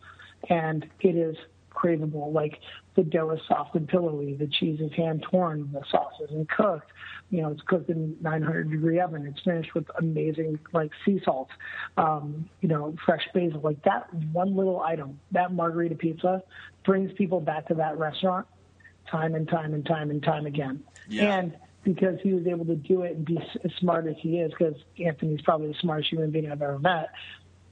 [0.48, 1.36] and it is
[1.70, 2.32] craveable.
[2.32, 2.60] Like
[2.94, 6.90] the dough is soft and pillowy, the cheese is hand torn, the sauce isn't cooked.
[7.30, 9.26] You know, it's cooked in 900 degree oven.
[9.26, 11.48] It's finished with amazing like sea salt,
[11.96, 13.60] um, you know, fresh basil.
[13.62, 16.42] Like that one little item, that margarita pizza,
[16.84, 18.46] brings people back to that restaurant
[19.10, 20.82] time and time and time and time again.
[21.08, 21.38] Yeah.
[21.38, 24.50] And because he was able to do it and be as smart as he is,
[24.50, 27.10] because Anthony's probably the smartest human being I've ever met.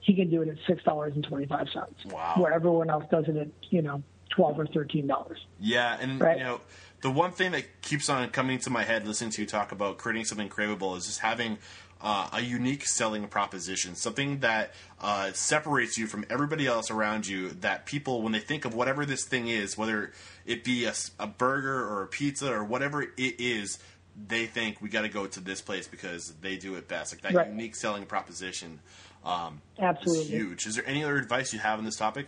[0.01, 2.05] He can do it at six dollars and twenty five cents.
[2.07, 2.35] Wow.
[2.39, 5.39] Where everyone else does it at you know twelve or thirteen dollars.
[5.61, 6.39] Yeah, and right?
[6.39, 6.61] you know
[7.03, 9.99] the one thing that keeps on coming to my head listening to you talk about
[9.99, 11.59] creating something craveable is just having
[12.03, 17.51] uh, a unique selling proposition, something that uh, separates you from everybody else around you.
[17.51, 20.13] That people, when they think of whatever this thing is, whether
[20.47, 23.79] it be a, a burger or a pizza or whatever it is,
[24.29, 27.13] they think we got to go to this place because they do it best.
[27.13, 27.49] Like that right.
[27.49, 28.81] unique selling proposition.
[29.25, 30.67] Um, Absolutely, is huge.
[30.67, 32.27] Is there any other advice you have on this topic?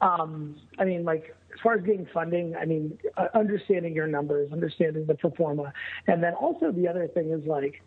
[0.00, 4.52] Um, I mean, like as far as getting funding, I mean, uh, understanding your numbers,
[4.52, 5.72] understanding the pro forma,
[6.06, 7.82] and then also the other thing is like,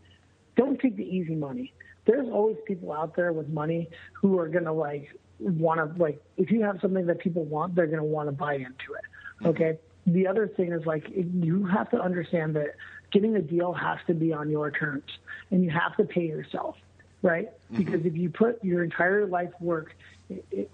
[0.55, 1.73] don't take the easy money.
[2.05, 5.09] There's always people out there with money who are gonna like
[5.39, 8.55] want to like if you have something that people want, they're gonna want to buy
[8.55, 9.05] into it.
[9.41, 9.47] Mm-hmm.
[9.47, 9.79] Okay.
[10.07, 12.75] The other thing is like you have to understand that
[13.11, 15.09] getting a deal has to be on your terms
[15.51, 16.75] and you have to pay yourself
[17.21, 17.49] right?
[17.71, 17.83] Mm-hmm.
[17.83, 19.95] because if you put your entire life work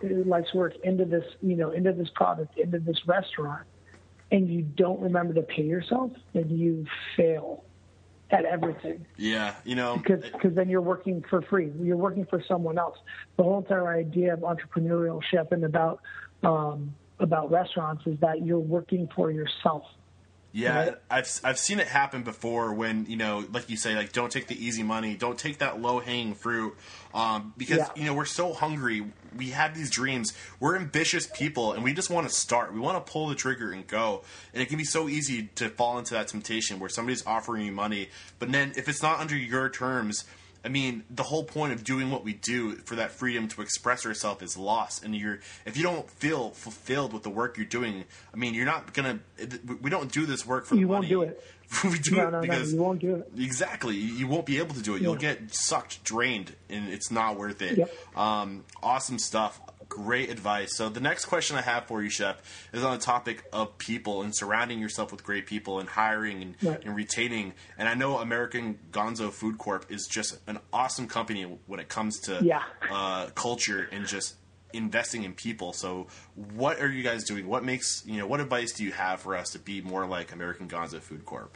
[0.02, 3.66] life's work into this you know into this product into this restaurant
[4.32, 7.64] and you don't remember to pay yourself then you fail
[8.32, 9.06] at everything.
[9.16, 11.72] Yeah you know because because then you're working for free.
[11.82, 12.98] You're working for someone else.
[13.38, 16.02] The whole entire idea of entrepreneurship and about
[16.44, 19.84] um, about restaurants is that you're working for yourself.
[20.56, 20.96] Yeah, right?
[21.10, 24.46] I've I've seen it happen before when you know, like you say, like don't take
[24.46, 26.78] the easy money, don't take that low hanging fruit,
[27.12, 27.90] um, because yeah.
[27.96, 29.04] you know we're so hungry.
[29.36, 30.32] We have these dreams.
[30.60, 32.72] We're ambitious people, and we just want to start.
[32.72, 34.22] We want to pull the trigger and go.
[34.54, 37.72] And it can be so easy to fall into that temptation where somebody's offering you
[37.72, 40.24] money, but then if it's not under your terms
[40.66, 44.06] I mean, the whole point of doing what we do for that freedom to express
[44.06, 45.04] ourselves is lost.
[45.04, 48.66] And you're if you don't feel fulfilled with the work you're doing, I mean, you're
[48.66, 49.20] not gonna.
[49.82, 51.44] We don't do this work for you won't do it.
[51.84, 53.32] we do no, it no, because no, you won't do it.
[53.38, 55.02] Exactly, you won't be able to do it.
[55.02, 55.34] You'll yeah.
[55.34, 57.78] get sucked, drained, and it's not worth it.
[57.78, 58.18] Yep.
[58.18, 59.60] Um, awesome stuff.
[59.94, 60.76] Great advice.
[60.76, 62.42] So the next question I have for you, Chef,
[62.74, 66.56] is on the topic of people and surrounding yourself with great people and hiring and,
[66.64, 66.84] right.
[66.84, 67.54] and retaining.
[67.78, 72.20] And I know American Gonzo Food Corp is just an awesome company when it comes
[72.22, 72.64] to yeah.
[72.92, 74.36] uh, culture and just
[74.74, 75.74] investing in people.
[75.74, 76.08] So
[76.56, 77.48] what are you guys doing?
[77.48, 78.26] What makes you know?
[78.26, 81.56] What advice do you have for us to be more like American Gonzo Food Corp?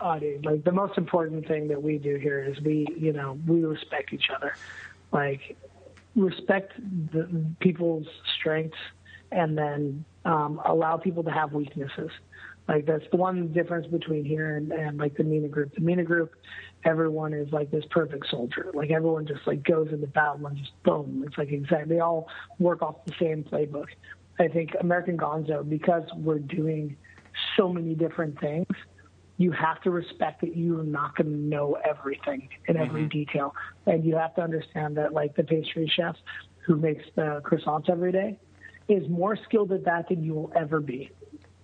[0.00, 3.36] Oh, dude, like the most important thing that we do here is we, you know,
[3.48, 4.54] we respect each other.
[5.10, 5.56] Like
[6.18, 6.72] respect
[7.12, 7.28] the,
[7.60, 8.06] people's
[8.38, 8.78] strengths
[9.30, 12.10] and then um, allow people to have weaknesses.
[12.66, 15.74] Like that's the one difference between here and, and like the Mina group.
[15.74, 16.34] The Mina group,
[16.84, 18.70] everyone is like this perfect soldier.
[18.74, 21.24] Like everyone just like goes into battle and just boom.
[21.26, 22.28] It's like exactly they all
[22.58, 23.86] work off the same playbook.
[24.38, 26.96] I think American Gonzo because we're doing
[27.56, 28.66] so many different things
[29.38, 33.08] you have to respect that you're not going to know everything in every mm-hmm.
[33.08, 33.54] detail.
[33.86, 36.16] And you have to understand that, like the pastry chef
[36.66, 38.38] who makes the croissants every day
[38.88, 41.10] is more skilled at that than you will ever be.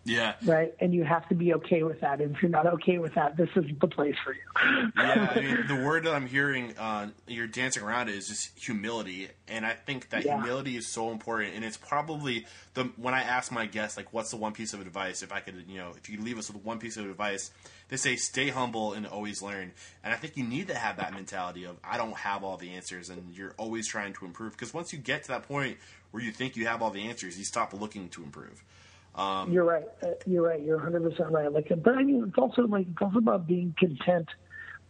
[0.06, 0.34] Yeah.
[0.44, 0.74] Right.
[0.80, 2.20] And you have to be okay with that.
[2.20, 4.90] And if you're not okay with that, this is the place for you.
[4.96, 5.32] yeah.
[5.34, 9.28] I mean, the word that I'm hearing, uh, you're dancing around is just humility.
[9.48, 10.36] And I think that Yeah.
[10.36, 11.54] humility is so important.
[11.54, 14.80] And it's probably the, when I ask my guests, like, what's the one piece of
[14.82, 15.22] advice?
[15.22, 17.50] If I could, you know, if you leave us with one piece of advice,
[17.88, 19.72] they say stay humble and always learn.
[20.02, 22.70] And I think you need to have that mentality of, I don't have all the
[22.74, 23.08] answers.
[23.08, 24.52] And you're always trying to improve.
[24.52, 25.78] Because once you get to that point
[26.10, 28.62] where you think you have all the answers, you stop looking to improve.
[29.50, 29.84] You're right.
[30.02, 30.62] Uh, You're right.
[30.62, 31.52] You're 100 percent right.
[31.52, 34.28] Like, but I mean, it's also like it's also about being content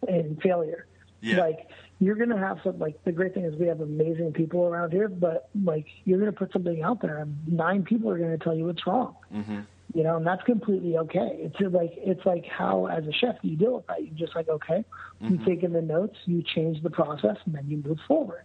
[0.08, 0.86] in failure.
[1.20, 1.40] Yeah.
[1.40, 1.68] Like
[2.00, 2.78] you're gonna have some.
[2.78, 6.32] Like the great thing is we have amazing people around here, but like you're gonna
[6.32, 9.16] put something out there, and nine people are gonna tell you what's wrong.
[9.34, 9.60] Mm-hmm.
[9.94, 11.38] You know, and that's completely okay.
[11.40, 14.02] It's just like it's like how as a chef you deal with that.
[14.02, 14.84] You just like okay,
[15.20, 18.42] you take in the notes, you change the process, and then you move forward.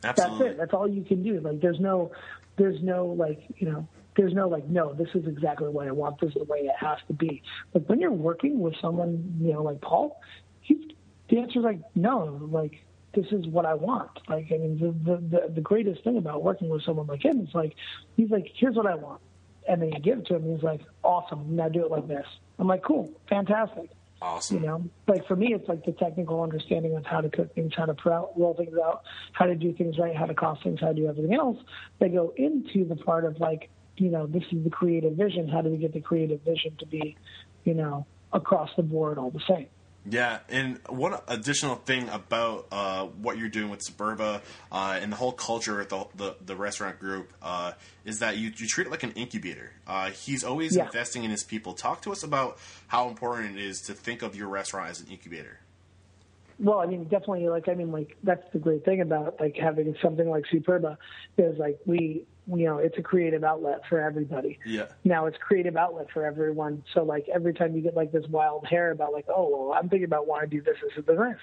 [0.00, 0.48] That's Absolutely.
[0.48, 0.56] it.
[0.58, 1.40] That's all you can do.
[1.40, 2.10] Like there's no,
[2.56, 4.92] there's no like you know, there's no like no.
[4.94, 6.20] This is exactly what I want.
[6.20, 7.42] This is the way it has to be.
[7.72, 10.20] But when you're working with someone, you know, like Paul,
[10.60, 10.78] he's
[11.28, 12.48] the answer is like no.
[12.50, 14.10] Like this is what I want.
[14.28, 17.40] Like I mean, the the the, the greatest thing about working with someone like him
[17.40, 17.74] is like
[18.16, 19.20] he's like here's what I want,
[19.68, 20.54] and then you give it to him.
[20.54, 21.56] He's like awesome.
[21.56, 22.26] Now do it like this.
[22.58, 23.90] I'm like cool, fantastic
[24.22, 24.58] Awesome.
[24.58, 27.72] you know like for me it's like the technical understanding of how to cook things
[27.76, 27.96] how to
[28.36, 31.08] roll things out how to do things right how to cost things how to do
[31.08, 31.58] everything else
[31.98, 35.60] that go into the part of like you know this is the creative vision how
[35.60, 37.16] do we get the creative vision to be
[37.64, 39.66] you know across the board all the same
[40.04, 44.40] Yeah, and one additional thing about uh, what you're doing with Superba
[44.72, 47.72] uh, and the whole culture at the, the, the restaurant group uh,
[48.04, 49.70] is that you, you treat it like an incubator.
[49.86, 50.86] Uh, he's always Yeah.
[50.86, 51.72] investing in his people.
[51.74, 55.06] Talk to us about how important it is to think of your restaurant as an
[55.08, 55.60] incubator.
[56.58, 57.48] Well, I mean, definitely.
[57.48, 60.96] Like, I mean, like that's the great thing about like having something like Superba
[61.38, 64.58] is like we, you know, it's a creative outlet for everybody.
[64.66, 64.86] Yeah.
[65.04, 66.82] Now it's creative outlet for everyone.
[66.92, 69.88] So like every time you get like this wild hair about like, oh, well, I'm
[69.88, 71.40] thinking about wanting to do this, this, and this,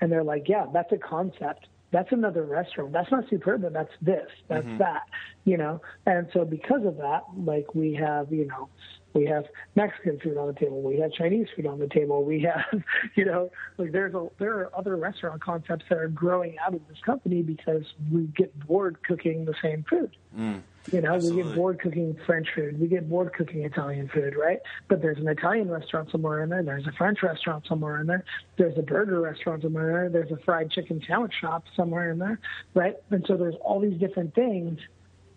[0.00, 1.66] and they're like, yeah, that's a concept.
[1.92, 2.92] That's another restaurant.
[2.92, 3.72] That's not Superba.
[3.72, 4.28] That's this.
[4.48, 4.78] That's mm-hmm.
[4.78, 5.02] that.
[5.44, 5.80] You know.
[6.06, 8.68] And so because of that, like we have, you know,
[9.14, 9.44] we have
[9.76, 10.82] Mexican food on the table.
[10.82, 12.24] We have Chinese food on the table.
[12.24, 12.82] We have,
[13.14, 16.80] you know, like there's a there are other restaurant concepts that are growing out of
[16.88, 20.16] this company because we get bored cooking the same food.
[20.36, 20.62] Mm.
[20.92, 22.78] You know, we get bored cooking French food.
[22.78, 24.58] We get bored cooking Italian food, right?
[24.88, 26.62] But there's an Italian restaurant somewhere in there.
[26.62, 28.24] There's a French restaurant somewhere in there.
[28.58, 30.24] There's a burger restaurant somewhere in there.
[30.24, 32.38] There's a fried chicken sandwich shop somewhere in there,
[32.74, 32.96] right?
[33.10, 34.78] And so there's all these different things.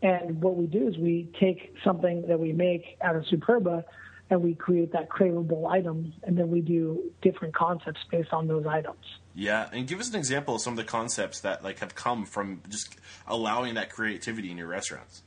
[0.01, 3.83] And what we do is we take something that we make out of Superba
[4.29, 8.65] and we create that craveable item, and then we do different concepts based on those
[8.67, 8.99] items.
[9.33, 12.25] Yeah, and give us an example of some of the concepts that like have come
[12.25, 15.23] from just allowing that creativity in your restaurants.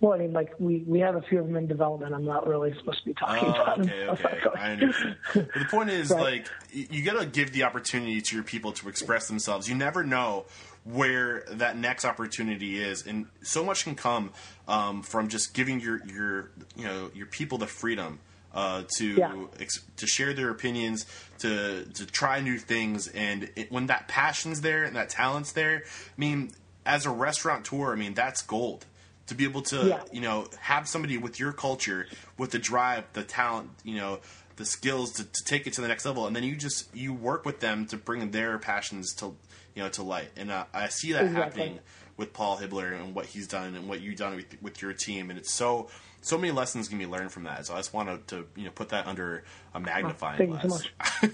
[0.00, 2.12] Well, I mean, like we we have a few of them in development.
[2.14, 4.10] I'm not really supposed to be talking Oh, about okay, them.
[4.10, 4.36] okay.
[4.60, 5.16] I understand.
[5.34, 6.20] But the point is, Right.
[6.22, 9.68] like, you got to give the opportunity to your people to express themselves.
[9.68, 10.46] You never know
[10.92, 14.32] where that next opportunity is, and so much can come
[14.66, 18.20] um, from just giving your your you know your people the freedom.
[18.54, 19.44] Uh, to Yeah.
[19.60, 21.04] ex- to share their opinions,
[21.40, 25.84] to to try new things, and it, when that passion's there and that talent's there,
[25.84, 26.52] I mean,
[26.86, 28.86] as a restaurateur, I mean that's gold
[29.26, 30.02] to be able to Yeah.
[30.10, 32.06] you know have somebody with your culture
[32.38, 34.20] with the drive the talent you know
[34.56, 37.12] the skills to, to take it to the next level and then you just you
[37.12, 39.36] work with them to bring their passions to
[39.78, 40.30] you know to light.
[40.36, 41.62] And uh, i see that Exactly.
[41.62, 41.80] happening
[42.16, 45.30] with paul hibler and what he's done and what you've done with, with your team.
[45.30, 45.88] And it's so
[46.20, 47.64] so many lessons can be learned from that.
[47.66, 50.78] So i just wanted to you know put that under a magnifying thank you so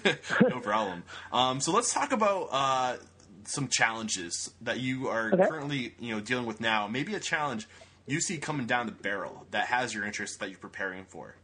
[0.04, 0.18] glass.
[0.50, 1.02] no problem.
[1.32, 2.96] Um, so let's talk about uh,
[3.44, 5.48] some challenges that you are Okay.
[5.48, 6.86] currently you know dealing with now.
[6.86, 7.66] Maybe a challenge
[8.06, 11.36] you see coming down the barrel that has your interest that you're preparing for.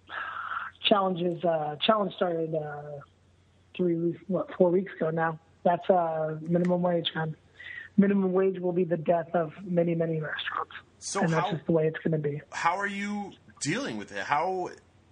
[0.86, 2.82] Challenges uh, challenge started uh,
[3.74, 5.38] three weeks, what four weeks ago now.
[5.64, 7.36] That's a minimum wage, man.
[7.96, 11.72] Minimum wage will be the death of many many restaurants, So and that's just the
[11.72, 12.40] way it's going to be.
[12.50, 14.70] how are you dealing with it how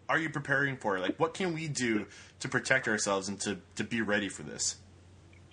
[0.08, 2.06] are you preparing for it like what can we do
[2.40, 4.76] to protect ourselves and to, to be ready for this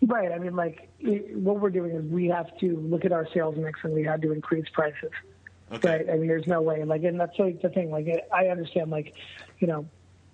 [0.01, 0.31] Right.
[0.31, 3.55] I mean, like it, what we're doing is we have to look at our sales
[3.58, 5.10] mix and we have to increase prices.
[5.71, 6.10] okay Right.
[6.10, 6.84] I mean, there's no way.
[6.84, 7.89] Like, and that's like the thing.
[7.91, 8.91] Like, I understand.
[8.91, 9.13] Like,
[9.60, 9.88] you know,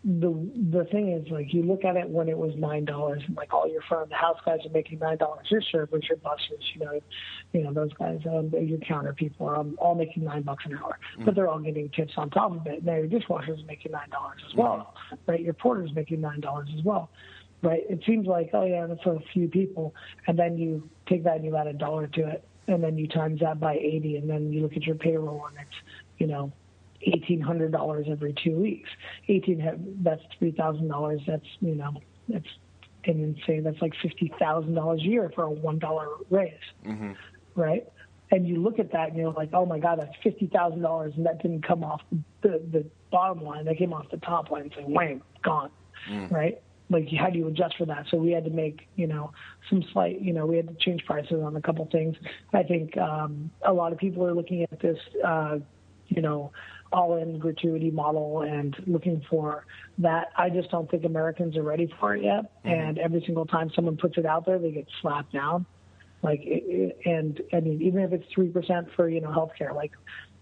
[0.03, 0.31] the
[0.71, 3.53] the thing is, like, you look at it when it was nine dollars, and like
[3.53, 5.45] all your front of the house guys are making nine dollars.
[5.51, 6.99] Your servers, your bussers, you know,
[7.53, 10.75] you know those guys, um, your counter people are um, all making nine bucks an
[10.75, 12.83] hour, but they're all getting tips on top of it.
[12.83, 14.95] Now your dishwasher's making nine dollars as well,
[15.27, 15.39] right?
[15.39, 17.09] Your porter's making nine dollars as well.
[17.63, 17.83] Right?
[17.87, 19.93] It seems like, oh yeah, that's a few people,
[20.25, 23.07] and then you take that and you add a dollar to it, and then you
[23.07, 25.75] times that by 80 and then you look at your payroll and it's
[26.17, 26.51] you know
[27.03, 28.89] eighteen hundred dollars every two weeks.
[29.27, 31.21] Eighteen that's three thousand dollars.
[31.27, 31.93] That's you know
[32.27, 32.47] that's
[33.05, 36.53] and then say that's like fifty thousand dollars a year for a one dollar raise,
[36.85, 37.11] mm-hmm.
[37.55, 37.87] right?
[38.31, 41.13] And you look at that and you're like, oh my god, that's fifty thousand dollars,
[41.15, 42.01] and that didn't come off
[42.41, 43.65] the the bottom line.
[43.65, 44.67] That came off the top line.
[44.67, 45.71] It's like wham, gone,
[46.09, 46.31] mm.
[46.31, 46.61] right?
[46.89, 48.05] Like how do you adjust for that?
[48.09, 49.31] So we had to make you know
[49.69, 52.15] some slight you know we had to change prices on a couple things.
[52.53, 54.97] I think um, a lot of people are looking at this.
[55.25, 55.59] Uh,
[56.07, 56.51] you know,
[56.91, 59.65] all-in gratuity model and looking for
[59.97, 60.29] that.
[60.37, 62.51] I just don't think Americans are ready for it yet.
[62.65, 62.69] Mm-hmm.
[62.69, 65.65] And every single time someone puts it out there, they get slapped down.
[66.23, 66.41] Like,
[67.05, 69.91] and I mean, even if it's three percent for you know healthcare, like,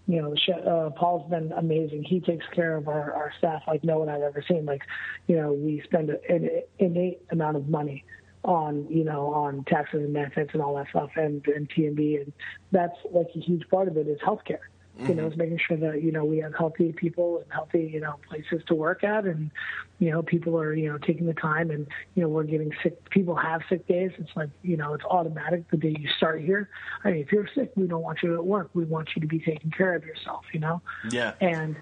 [0.06, 2.04] you know, uh, Paul's been amazing.
[2.04, 4.66] He takes care of our, our staff like no one I've ever seen.
[4.66, 4.82] Like,
[5.26, 8.04] you know, we spend an innate amount of money
[8.42, 12.32] on you know on taxes and benefits and all that stuff and and TMB and
[12.72, 14.68] that's like a huge part of it is healthcare.
[14.98, 15.08] Mm-hmm.
[15.08, 18.00] You know, it's making sure that you know we have healthy people and healthy you
[18.00, 19.50] know places to work at, and
[19.98, 23.08] you know people are you know taking the time, and you know we're getting sick.
[23.08, 24.10] People have sick days.
[24.18, 26.68] It's like you know it's automatic the day you start here.
[27.04, 28.70] I mean, if you're sick, we don't want you at work.
[28.74, 30.44] We want you to be taking care of yourself.
[30.52, 30.82] You know.
[31.10, 31.34] Yeah.
[31.40, 31.76] And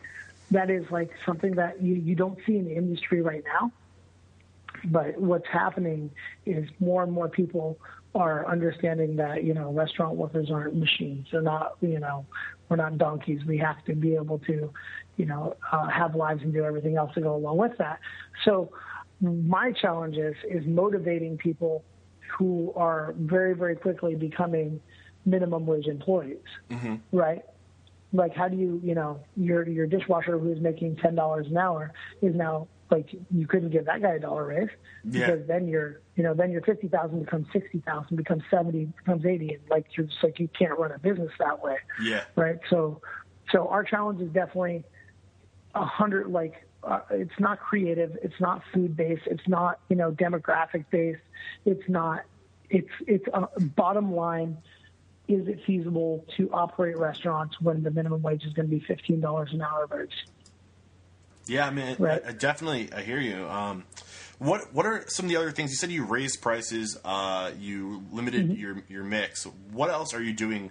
[0.51, 3.73] that is like something that you you don't see in the industry right now.
[4.85, 6.11] But what's happening
[6.47, 7.79] is more and more people
[8.15, 11.27] are understanding that you know restaurant workers aren't machines.
[11.31, 12.27] They're not you know
[12.69, 13.41] we're not donkeys.
[13.47, 14.73] We have to be able to,
[15.17, 17.99] you know, uh, have lives and do everything else to go along with that.
[18.45, 18.71] So
[19.21, 21.85] my challenge is is motivating people
[22.37, 24.81] who are very very quickly becoming
[25.25, 26.39] minimum wage employees,
[26.71, 26.97] mm-hmm.
[27.17, 27.43] right?
[28.13, 31.93] Like how do you you know your your dishwasher who's making ten dollars an hour
[32.23, 34.69] is now like you couldn't give that guy a dollar raise.
[35.05, 35.47] Because yeah.
[35.47, 39.55] then you're you know then your fifty thousand becomes sixty thousand becomes seventy becomes eighty
[39.55, 41.77] and like you're just like you can't run a business that way.
[42.03, 42.25] Yeah.
[42.37, 42.59] Right?
[42.71, 43.01] So
[43.53, 44.85] so our challenge is definitely
[45.75, 50.13] a hundred like uh, it's not creative it's not food based it's not you know
[50.13, 51.21] demographic based
[51.65, 52.23] it's not
[52.71, 54.57] it's it's a uh, bottom line
[55.27, 59.21] is it feasible to operate restaurants when the minimum wage is going to be fifteen
[59.21, 60.09] dollars an hour but
[61.49, 62.23] yeah, I mean, right.
[62.25, 63.47] I, I definitely I hear you.
[63.47, 63.85] Um,
[64.39, 65.91] what what are some of the other things you said?
[65.91, 66.97] You raised prices.
[67.05, 68.61] Uh, you limited mm-hmm.
[68.61, 69.47] your your mix.
[69.73, 70.71] What else are you doing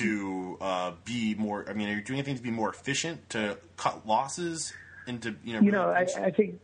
[0.00, 1.64] to uh, be more?
[1.68, 4.72] I mean, are you doing anything to be more efficient to cut losses?
[5.06, 6.60] Into you know, you know, I, I think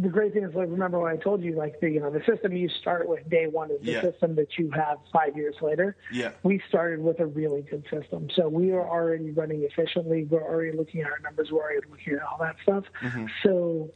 [0.00, 2.22] the great thing is like remember when I told you like the you know the
[2.24, 4.02] system you start with day one is the yeah.
[4.02, 5.96] system that you have five years later.
[6.10, 6.30] Yeah.
[6.42, 10.24] We started with a really good system, so we are already running efficiently.
[10.24, 11.50] We're already looking at our numbers.
[11.50, 12.84] We're already looking at all that stuff.
[13.02, 13.26] Mm-hmm.
[13.42, 13.90] So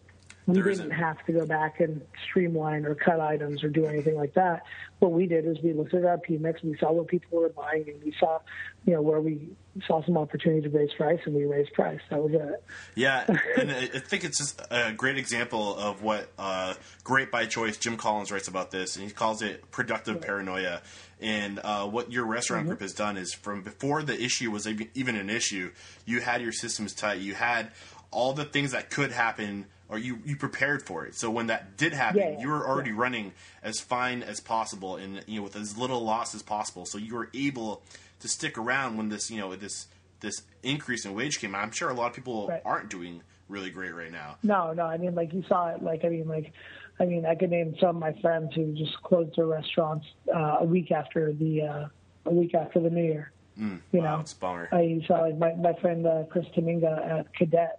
[0.49, 4.17] we there didn't have to go back and streamline or cut items or do anything
[4.17, 4.63] like that.
[4.99, 7.85] What we did is we looked at our PMix, we saw what people were buying,
[7.87, 8.41] and we saw,
[8.87, 9.51] you know, where we
[9.87, 12.01] saw some opportunity to raise price, and we raised price.
[12.09, 12.65] That was it.
[12.95, 13.27] Yeah,
[13.59, 16.73] and I think it's just a great example of what uh,
[17.05, 17.77] Great by Choice.
[17.77, 20.27] Jim Collins writes about this, and he calls it productive yeah.
[20.27, 20.83] paranoia.
[21.21, 22.71] And uh, what your restaurant mm-hmm.
[22.71, 25.73] group has done is from before the issue was even an issue,
[26.07, 27.21] you had your systems tight.
[27.21, 27.71] You had
[28.11, 31.15] all the things that could happen or you, you prepared for it.
[31.15, 32.99] So when that did happen, yeah, you were already yeah.
[32.99, 33.33] running
[33.63, 36.85] as fine as possible and you know with as little loss as possible.
[36.85, 37.83] So you were able
[38.21, 39.87] to stick around when this you know this
[40.21, 41.55] this increase in wage came.
[41.55, 42.63] I'm sure a lot of people right.
[42.65, 44.37] aren't doing really great right now.
[44.43, 44.85] No, no.
[44.85, 45.83] I mean, like you saw it.
[45.83, 46.53] Like I mean, like
[47.01, 50.59] I mean, I could name some of my friends who just closed their restaurants uh,
[50.61, 51.87] a week after the uh,
[52.27, 53.33] a week after the New Year.
[53.59, 54.69] Mm, you wow, know, it's bummer.
[54.71, 57.78] I saw like my my friend uh, Chris Tominaga at Cadet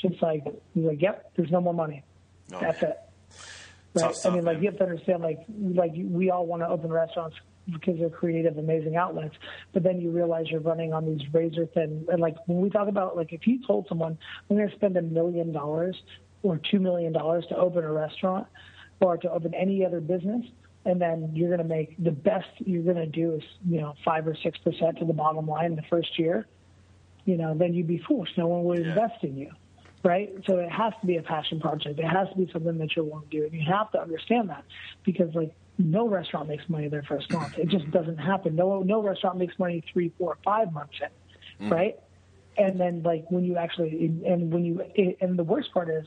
[0.00, 0.44] just like
[0.74, 2.02] he's like, yep, there's no more money.
[2.52, 2.90] Oh, That's man.
[2.90, 2.98] it.
[3.94, 4.14] Right?
[4.14, 6.92] Stuff, I mean, like you have to understand, like like we all want to open
[6.92, 7.36] restaurants
[7.72, 9.34] because they're creative, amazing outlets.
[9.72, 12.06] But then you realize you're running on these razor thin.
[12.10, 14.18] And like when we talk about, like if you told someone
[14.48, 15.96] I'm going to spend a million dollars
[16.42, 18.46] or two million dollars to open a restaurant
[19.00, 20.44] or to open any other business,
[20.84, 23.94] and then you're going to make the best you're going to do is you know
[24.04, 26.46] five or six percent to the bottom line in the first year,
[27.24, 28.30] you know, then you'd be foolish.
[28.36, 28.90] No one would yeah.
[28.90, 29.50] invest in you
[30.02, 30.32] right?
[30.46, 31.98] So it has to be a passion project.
[31.98, 34.50] It has to be something that you want to do, and you have to understand
[34.50, 34.64] that
[35.04, 37.58] because like no restaurant makes money their first month.
[37.58, 38.56] It just doesn't happen.
[38.56, 41.70] No no restaurant makes money three, four, five months in, mm.
[41.70, 41.98] right?
[42.56, 44.82] And then like when you actually and when you
[45.20, 46.06] and the worst part is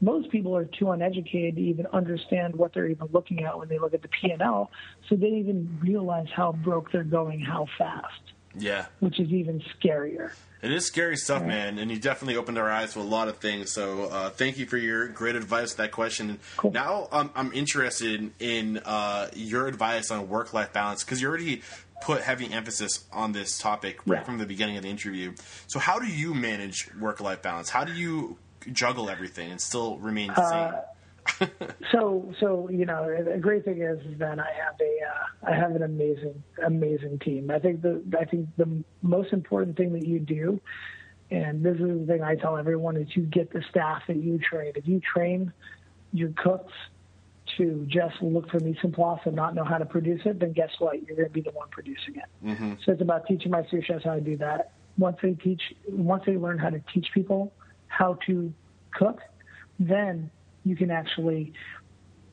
[0.00, 3.78] most people are too uneducated to even understand what they're even looking at when they
[3.78, 4.70] look at the P and L,
[5.08, 8.20] so they don't even realize how broke they're going, how fast.
[8.56, 10.32] Yeah, which is even scarier.
[10.64, 13.36] It is scary stuff, man, and you definitely opened our eyes to a lot of
[13.36, 13.70] things.
[13.70, 16.38] So, uh, thank you for your great advice to that question.
[16.56, 16.72] Cool.
[16.72, 21.60] Now, um, I'm interested in uh, your advice on work life balance because you already
[22.02, 24.24] put heavy emphasis on this topic right Yeah.
[24.24, 25.34] from the beginning of the interview.
[25.66, 27.68] So, how do you manage work life balance?
[27.68, 28.38] How do you
[28.72, 30.80] juggle everything and still remain Uh, sane?
[31.92, 35.54] So, so you know, the great thing is, is that I have a, uh, I
[35.54, 37.50] have an amazing, amazing team.
[37.50, 40.60] I think the, I think the most important thing that you do,
[41.30, 44.38] and this is the thing I tell everyone, is you get the staff that you
[44.38, 44.72] train.
[44.74, 45.52] If you train
[46.12, 46.72] your cooks
[47.58, 50.70] to just look for en place and not know how to produce it, then guess
[50.78, 51.06] what?
[51.06, 52.24] You're going to be the one producing it.
[52.84, 54.72] So it's about teaching my sous chefs how to do that.
[54.96, 57.52] Once they teach, once they learn how to teach people
[57.88, 58.52] how to
[58.94, 59.20] cook,
[59.78, 60.30] then
[60.64, 61.52] you can actually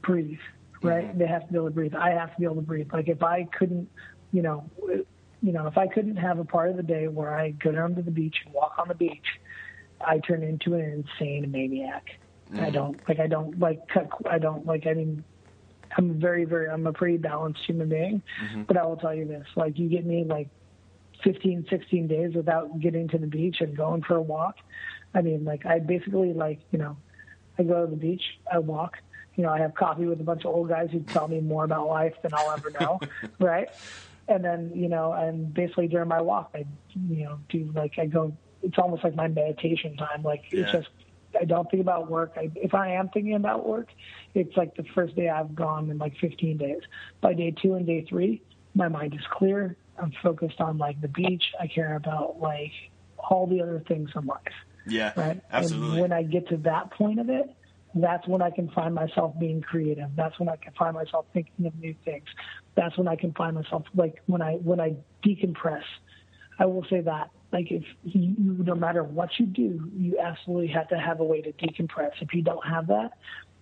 [0.01, 0.39] breathe,
[0.81, 1.17] right?
[1.17, 1.95] They have to be able to breathe.
[1.95, 2.89] I have to be able to breathe.
[2.91, 3.89] Like if I couldn't,
[4.31, 4.69] you know,
[5.41, 7.95] you know, if I couldn't have a part of the day where I go down
[7.95, 9.25] to the beach and walk on the beach,
[10.05, 12.05] I turn into an insane maniac.
[12.53, 12.73] I mm.
[12.73, 13.19] don't like.
[13.19, 13.87] I don't like.
[13.87, 14.85] Cut, I don't like.
[14.87, 15.23] I mean,
[15.97, 16.69] I'm very, very.
[16.69, 18.63] I'm a pretty balanced human being, mm-hmm.
[18.63, 20.49] but I will tell you this: like, you get me like
[21.23, 24.55] 15, 16 days without getting to the beach and going for a walk.
[25.13, 26.97] I mean, like, I basically like, you know,
[27.57, 28.97] I go to the beach, I walk.
[29.35, 31.63] You know, I have coffee with a bunch of old guys who tell me more
[31.63, 32.99] about life than I'll ever know,
[33.39, 33.69] right?
[34.27, 36.65] And then, you know, and basically during my walk, I,
[37.09, 38.35] you know, do like I go.
[38.61, 40.21] It's almost like my meditation time.
[40.23, 40.89] Like it's just
[41.39, 42.33] I don't think about work.
[42.35, 43.89] I, if I am thinking about work,
[44.33, 46.81] it's like the first day I've gone in like 15 days.
[47.21, 48.41] By day two and day three,
[48.75, 49.75] my mind is clear.
[49.97, 51.53] I'm focused on like the beach.
[51.59, 52.73] I care about like
[53.17, 54.39] all the other things in life
[54.87, 55.41] Yeah, right?
[55.51, 55.89] absolutely.
[55.91, 57.49] And when I get to that point of it,
[57.93, 60.09] that's when I can find myself being creative.
[60.15, 62.25] That's when I can find myself thinking of new things.
[62.75, 65.83] That's when I can find myself like when I when I decompress.
[66.57, 70.87] I will say that like if you, no matter what you do, you absolutely have
[70.89, 72.11] to have a way to decompress.
[72.21, 73.11] If you don't have that,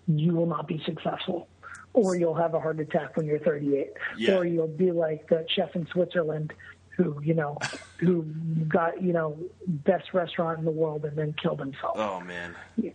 [0.08, 1.48] you will not be successful.
[1.94, 3.94] Or you'll have a heart attack when you're 38.
[4.18, 4.36] Yeah.
[4.36, 6.54] Or you'll be like the chef in Switzerland
[7.00, 7.58] who, you know,
[8.00, 8.24] who
[8.68, 9.38] got, you know,
[9.68, 11.96] best restaurant in the world and then killed himself.
[11.98, 12.56] oh man.
[12.76, 12.92] Yeah.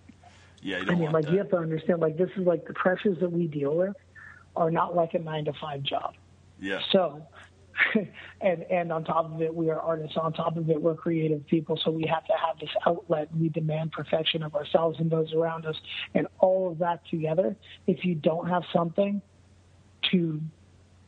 [0.61, 1.33] Yeah, you I don't mean, want like that.
[1.33, 3.97] you have to understand, like this is like the pressures that we deal with
[4.57, 6.15] are not like a nine to five job.
[6.59, 6.81] yeah.
[6.93, 7.27] So,
[8.41, 10.17] and and on top of it, we are artists.
[10.17, 11.79] On top of it, we're creative people.
[11.85, 13.29] So we have to have this outlet.
[13.37, 15.77] We demand perfection of ourselves and those around us,
[16.15, 17.57] and all of that together.
[17.87, 19.21] If you don't have something
[20.13, 20.41] to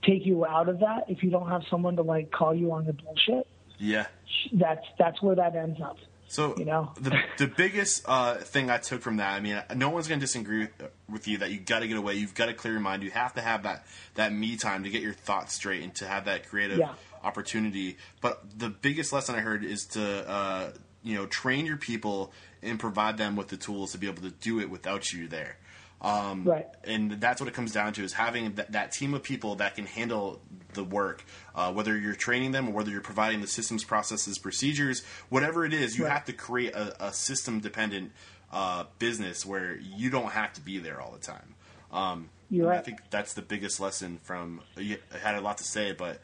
[0.07, 2.87] take you out of that, if you don't have someone to like call you on
[2.87, 3.47] the bullshit,
[3.79, 4.07] yeah.
[4.53, 5.97] that's that's where that ends up.
[6.29, 6.93] So You know?
[7.01, 10.27] the the biggest uh, thing I took from that, I mean, no one's going to
[10.27, 12.15] disagree with, with you that you got to get away.
[12.15, 13.05] You've got to clear your mind.
[13.05, 13.87] You have to have that
[14.17, 16.95] that me time to get your thoughts straight and to have that creative Yeah.
[17.23, 17.97] opportunity.
[18.21, 20.71] But the biggest lesson I heard is to uh,
[21.05, 22.33] you know train your people
[22.63, 25.59] and provide them with the tools to be able to do it without you there.
[26.07, 26.67] Um, Right.
[26.85, 29.75] and that's what it comes down to is having that, that team of people that
[29.75, 30.41] can handle
[30.75, 35.03] the work uh, whether you're training them or whether you're providing the systems processes procedures
[35.31, 36.13] whatever it is you Right.
[36.13, 38.13] have to create a, a system dependent
[38.53, 41.55] uh, business where you don't have to be there all the time
[41.91, 45.93] um, and i think that's the biggest lesson from I had a lot to say
[45.93, 46.21] but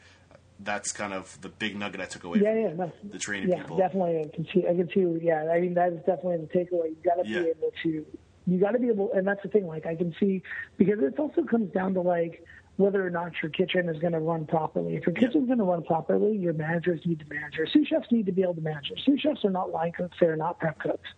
[0.59, 2.91] that's kind of the big nugget i took away Yeah, from yeah, no.
[3.11, 4.19] the training yeah, people definitely.
[4.21, 4.61] I can see.
[4.67, 5.25] I can see.
[5.25, 6.89] Yeah, I mean that is definitely the takeaway.
[6.89, 7.41] You've got to Yeah.
[7.41, 8.05] be able to.
[8.45, 9.67] You got to be able, and that's the thing.
[9.67, 10.43] Like I can see
[10.77, 12.45] because it also comes down to like
[12.77, 14.95] whether or not your kitchen is going to run properly.
[14.95, 17.55] If your kitchen's going to run properly, your managers need to manage.
[17.55, 18.89] Your sous chefs need to be able to manage.
[18.89, 21.09] Your sous chefs are not line cooks; they're not prep cooks,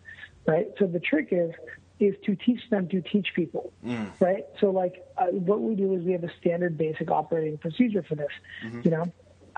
[0.46, 0.68] right?
[0.78, 1.52] So the trick is
[1.98, 3.72] is to teach them to teach people,
[4.20, 4.44] right?
[4.60, 8.16] So like uh, what we do is we have a standard basic operating procedure for
[8.16, 8.28] this.
[8.84, 9.14] You know,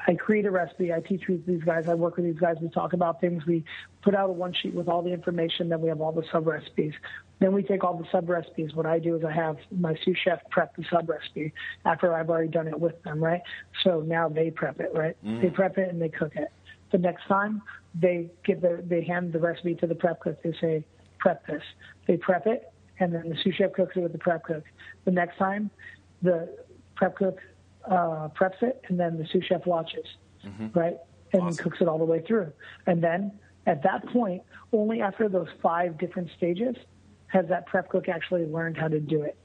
[0.07, 0.93] I create a recipe.
[0.93, 1.87] I teach with these guys.
[1.89, 2.57] I work with these guys.
[2.61, 3.43] We talk about things.
[3.47, 3.65] We
[4.03, 5.69] put out a one sheet with all the information.
[5.69, 6.93] Then we have all the sub recipes.
[7.39, 8.73] Then we take all the sub recipes.
[8.73, 11.53] What I do is I have my sous chef prep the sub recipe
[11.85, 13.41] after I've already done it with them, right?
[13.83, 15.15] So now they prep it, right?
[15.41, 16.47] They prep it and they cook it.
[16.91, 17.61] The next time
[17.93, 20.41] they give the they hand the recipe to the prep cook.
[20.41, 20.85] They say
[21.19, 21.63] prep this.
[22.07, 24.63] They prep it and then the sous chef cooks it with the prep cook.
[25.05, 25.69] The next time
[26.21, 26.49] the
[26.95, 27.39] prep cook
[27.85, 30.05] uh, preps it, and then the sous chef watches,
[30.73, 30.97] right,
[31.33, 31.63] and Awesome.
[31.63, 32.51] cooks it all the way through.
[32.85, 33.31] And then
[33.65, 36.75] at that point, only after those five different stages
[37.27, 39.35] has that prep cook actually learned how to do it.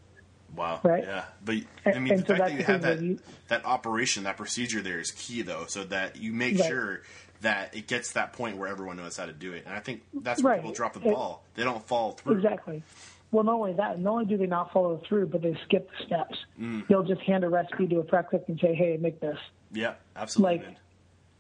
[0.55, 0.81] Wow.
[0.83, 1.05] Right?
[1.05, 1.25] Yeah.
[1.45, 1.55] But
[1.87, 3.19] I mean, and the so fact that you have that that you-
[3.49, 6.69] that operation, that procedure there is key, though, so that you make Right.
[6.69, 7.03] sure
[7.41, 9.65] that it gets that point where everyone knows how to do it.
[9.67, 10.61] And I think that's where Right.
[10.61, 11.43] people drop the It- ball.
[11.55, 12.37] They don't fall through.
[12.37, 12.83] Exactly.
[13.33, 16.05] Well, not only that, not only do they not follow through, but they skip the
[16.05, 16.39] steps.
[16.61, 16.87] Mm.
[16.87, 19.39] They'll just hand a recipe to a prep cook and say, "Hey, make this."
[19.73, 20.67] Yeah, absolutely.
[20.67, 20.77] Like-.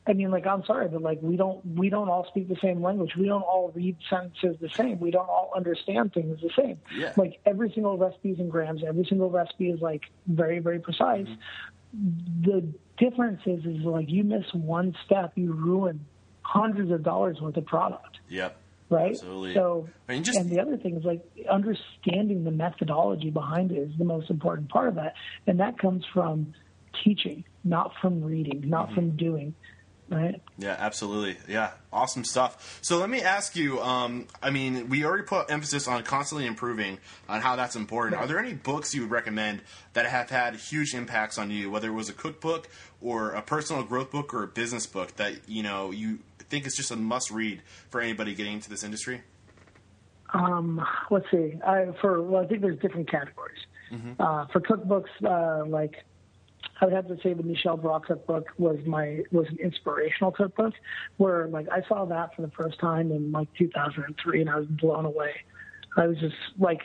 [0.04, 2.82] I mean, like, I'm sorry, but like, we don't we don't all speak the same
[2.82, 3.12] language.
[3.16, 4.98] We don't all read sentences the same.
[4.98, 6.78] We don't all understand things the same.
[6.96, 7.12] Yeah.
[7.16, 8.82] Like every single recipe is in grams.
[8.84, 11.28] Every single recipe is like very very precise.
[11.28, 12.42] Mm-hmm.
[12.50, 12.66] The
[12.98, 16.04] difference is, is like you miss one step, you ruin
[16.42, 18.18] hundreds of dollars worth of product.
[18.28, 18.56] Yep.
[18.90, 19.12] Right.
[19.12, 19.54] Absolutely.
[19.54, 23.78] So, I mean, just- and the other thing is like understanding the methodology behind it
[23.78, 25.14] is the most important part of that,
[25.46, 26.54] and that comes from
[27.04, 28.94] teaching, not from reading, not Mm-hmm.
[28.94, 29.54] from doing.
[30.12, 30.42] Right.
[30.58, 31.38] Yeah, absolutely.
[31.48, 32.78] Yeah, awesome stuff.
[32.82, 33.80] So let me ask you.
[33.80, 36.98] Um, I mean, we already put emphasis on constantly improving,
[37.30, 38.20] on how that's important.
[38.20, 39.62] Are there any books you would recommend
[39.94, 42.68] that have had huge impacts on you, whether it was a cookbook
[43.00, 46.18] or a personal growth book or a business book that you know you
[46.50, 49.22] think is just a must read for anybody getting into this industry?
[50.34, 51.58] Um, let's see.
[51.66, 53.60] I, for well, I think there's different categories.
[54.18, 56.04] Uh, for cookbooks, uh, like
[56.82, 60.74] I would have to say the Michel Bras cookbook was my was an inspirational cookbook,
[61.16, 64.66] where like I saw that for the first time in like 2003, and I was
[64.66, 65.30] blown away.
[65.96, 66.80] I was just like,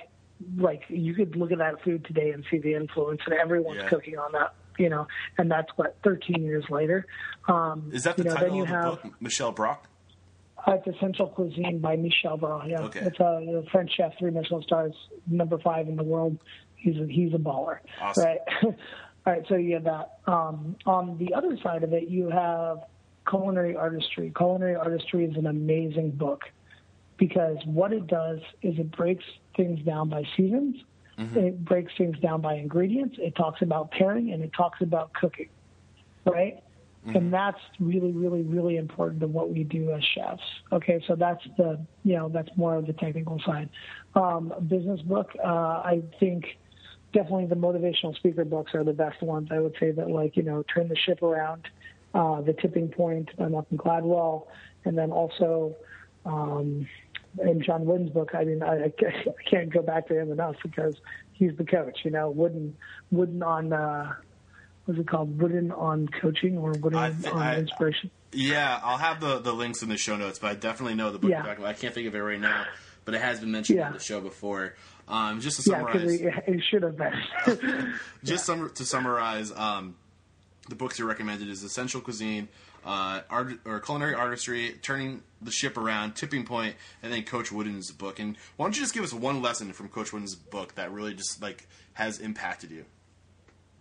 [0.55, 3.89] like you could look at that food today and see the influence, and everyone's Yeah.
[3.89, 5.07] cooking on that, you know.
[5.39, 7.05] And that's what 13 years later.
[7.47, 9.77] Um, Is that the you know, title then you of the have, book, Michel Bras?
[10.67, 12.69] uh, it's Essential Cuisine by Michel Baron.
[12.69, 12.99] Yeah, Okay.
[12.99, 14.93] it's a, a French chef, three Michelin stars,
[15.25, 16.37] number five in the world.
[16.75, 18.23] He's a, he's a baller, Awesome.
[18.25, 18.39] right?
[19.27, 20.19] All right, so you have that.
[20.25, 22.85] Um, on the other side of it, you have
[23.29, 24.31] Culinary Artistry.
[24.33, 26.43] Culinary Artistry is an amazing book
[27.17, 29.25] because what it does is it breaks
[29.57, 30.77] things down by seasons.
[31.35, 33.17] It breaks things down by ingredients.
[33.19, 35.49] It talks about pairing and it talks about cooking,
[36.25, 36.63] right?
[37.15, 40.41] And that's really, really, really important to what we do as chefs.
[40.71, 43.69] Okay, so that's the, you know, that's more of the technical side.
[44.15, 46.45] Um, business book, uh, I think
[47.13, 49.49] definitely the motivational speaker books are the best ones.
[49.51, 51.67] I would say that, like, you know, turn the ship around,
[52.13, 54.47] uh, the tipping point by Malcolm Gladwell,
[54.85, 55.75] and then also
[56.25, 56.87] um,
[57.41, 58.31] in John Wooden's book.
[58.33, 58.93] I mean, I, I
[59.49, 60.95] can't go back to him enough because
[61.33, 61.99] he's the coach.
[62.03, 62.75] You know, Wooden,
[63.11, 63.73] Wooden on.
[63.73, 64.13] Uh,
[64.85, 65.41] what's it called?
[65.41, 68.11] Wooden on coaching or Wooden on I- inspiration?
[68.33, 71.17] Yeah, I'll have the, the links in the show notes, but I definitely know the
[71.17, 71.37] book Yeah.
[71.37, 71.69] you're talking about.
[71.75, 72.65] I can't think of it right now,
[73.07, 73.87] but it has been mentioned Yeah.
[73.87, 74.75] on the show before.
[75.07, 77.13] Um, just to summarize, because it, it should have been.
[78.25, 79.95] just sum- to summarize, um,
[80.67, 82.49] the books you recommended is Essential Cuisine,
[82.85, 87.91] uh, art or Culinary Artistry, Turning the Ship Around, Tipping Point, and then Coach Wooden's
[87.91, 88.19] book.
[88.19, 91.13] And why don't you just give us one lesson from Coach Wooden's book that really
[91.13, 92.83] just like has impacted you?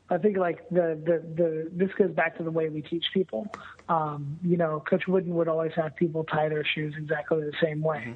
[0.08, 3.48] I think like the, the, the this goes back to the way we teach people.
[3.88, 7.82] Um, you know, Coach Wooden would always have people tie their shoes exactly the same
[7.82, 8.14] way.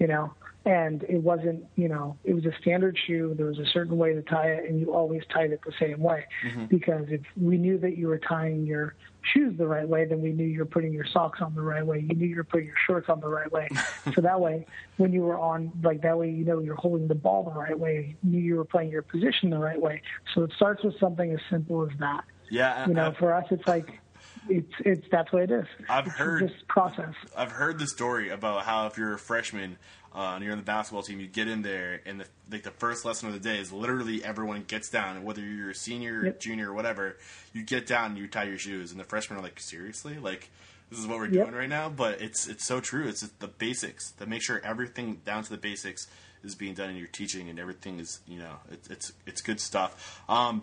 [0.00, 0.34] You know,
[0.64, 3.34] and it wasn't you know it was a standard shoe.
[3.36, 6.00] There was a certain way to tie it, and you always tied it the same
[6.00, 6.66] way mm-hmm.
[6.66, 8.94] because if we knew that you were tying your
[9.32, 11.84] shoes the right way, then we knew you were putting your socks on the right
[11.84, 12.04] way.
[12.08, 13.68] You knew you were putting your shorts on the right way.
[14.14, 17.14] so that way, when you were on like that way, you know you're holding the
[17.14, 18.16] ball the right way.
[18.22, 20.02] You knew you were playing your position the right way.
[20.34, 22.24] So it starts with something as simple as that.
[22.50, 24.00] Yeah, You know, I've, for us, it's like
[24.48, 25.66] it's it's that's what it is.
[25.88, 27.14] I've it's heard- this process.
[27.36, 29.78] I've heard the story about how if you're a freshman
[30.14, 32.70] uh, and you're on the basketball team, you get in there and the, like the
[32.70, 36.40] first lesson of the day is literally everyone gets down, whether you're a senior, Yep.
[36.40, 37.16] junior, or whatever,
[37.52, 40.50] you get down and you tie your shoes, and the freshmen are like, seriously, like
[40.90, 41.44] this is what we're Yep.
[41.46, 41.88] doing right now.
[41.90, 43.06] But it's it's so true.
[43.06, 46.06] It's just the basics that make sure everything down to the basics
[46.44, 49.60] is being done in your teaching, and everything is you know it's it's it's good
[49.60, 50.22] stuff.
[50.28, 50.62] Um,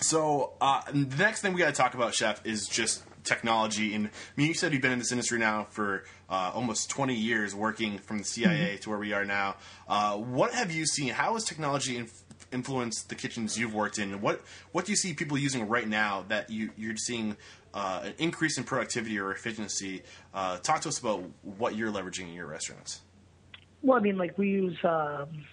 [0.00, 3.94] so uh, the next thing we got to talk about, Chef, is just technology.
[3.94, 7.14] And I mean, you said you've been in this industry now for uh, almost 20
[7.14, 9.56] years, working from the CIA to where we are now.
[9.88, 11.12] Uh, what have you seen?
[11.12, 14.20] How has technology inf- influenced the kitchens you've worked in?
[14.20, 14.42] What
[14.72, 17.36] what do you see people using right now that you, you're seeing
[17.74, 20.02] uh, an increase in productivity or efficiency?
[20.32, 23.02] Uh, talk to us about what you're leveraging in your restaurants.
[23.82, 25.44] Well, I mean, like we use um,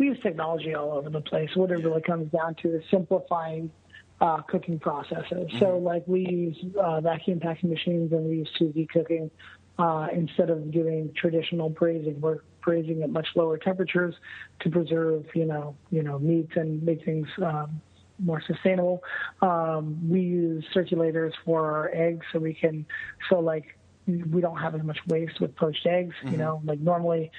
[0.00, 1.50] we use technology all over the place.
[1.54, 3.70] What it really comes down to is simplifying
[4.18, 5.50] uh, cooking processes.
[5.58, 9.30] So, like we use uh, vacuum packing machines and we use sous vide cooking
[9.78, 12.18] uh, instead of doing traditional braising.
[12.18, 14.14] We're braising at much lower temperatures
[14.60, 17.28] to preserve, you know, you know, meats and make things.
[17.36, 17.80] Um,
[18.22, 19.02] more sustainable.
[19.40, 22.84] Um, we use circulators for our eggs, so we can,
[23.30, 26.14] so like we don't have as much waste with poached eggs.
[26.24, 27.30] You know, like normally,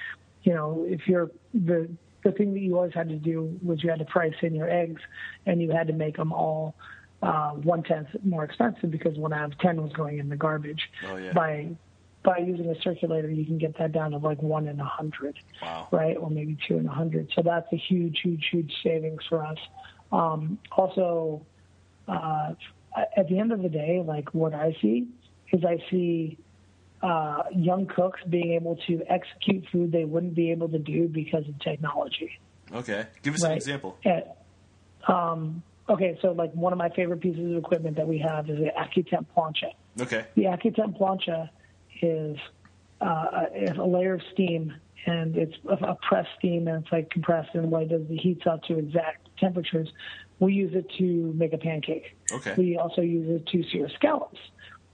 [0.42, 1.88] you know, if you're the
[2.22, 4.70] the thing that you always had to do was you had to price in your
[4.70, 5.00] eggs,
[5.46, 6.74] and you had to make them all
[7.22, 10.90] uh, one tenth more expensive because one out of ten was going in the garbage.
[11.08, 11.32] Oh, yeah.
[11.32, 11.68] By
[12.24, 15.36] by using a circulator, you can get that down to like one in a hundred
[15.60, 15.88] Wow.
[15.90, 16.16] right?
[16.16, 17.30] Or maybe two in a hundred.
[17.34, 19.58] So that's a huge, huge, huge savings for us.
[20.12, 21.44] Um, also,
[22.06, 22.54] uh,
[23.16, 25.08] at the end of the day, like what I see
[25.52, 26.38] is I see
[27.02, 31.46] uh, young cooks being able to execute food they wouldn't be able to do because
[31.48, 32.38] of technology.
[32.72, 33.98] Okay, give us an example.
[34.04, 34.22] And,
[35.08, 38.58] um, okay, so like one of my favorite pieces of equipment that we have is
[38.58, 39.72] the AccuTemp plancha.
[40.00, 40.24] Okay.
[40.36, 41.50] The AccuTemp plancha
[42.00, 42.38] is,
[43.00, 44.72] uh, is a layer of steam
[45.06, 48.16] and it's a, a pressed steam and it's like compressed and what it does the
[48.16, 49.88] heats out to exact temperatures.
[50.38, 52.16] We use it to make a pancake.
[52.32, 52.54] Okay.
[52.56, 54.38] We also use it to sear scallops.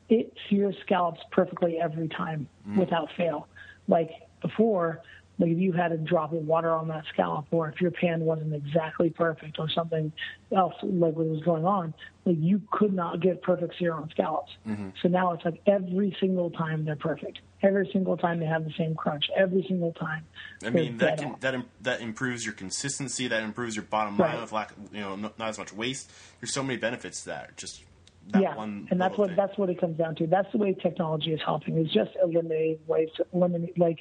[0.09, 2.77] It sears scallops perfectly every time mm.
[2.79, 3.49] without fail.
[3.87, 5.03] Like before,
[5.39, 8.21] like if you had a drop of water on that scallop or if your pan
[8.21, 10.13] wasn't exactly perfect or something
[10.55, 11.95] else like what was going on,
[12.25, 14.51] like you could not get perfect sear on scallops.
[14.67, 14.91] Mm-hmm.
[15.01, 17.39] So now it's like every single time they're perfect.
[17.63, 19.27] Every single time they have the same crunch.
[19.37, 20.25] Every single time.
[20.65, 23.29] I mean that can, that that improves your consistency.
[23.29, 24.41] That improves your bottom line Right.
[24.41, 26.11] with lack, you know, not, not as much waste.
[26.41, 27.57] There's so many benefits to that.
[27.57, 27.85] Just
[28.33, 29.37] that yeah, and that's what thing.
[29.37, 30.27] that's what it comes down to.
[30.27, 31.79] That's the way technology is helping.
[31.79, 34.01] Is just eliminating waste, eliminate like,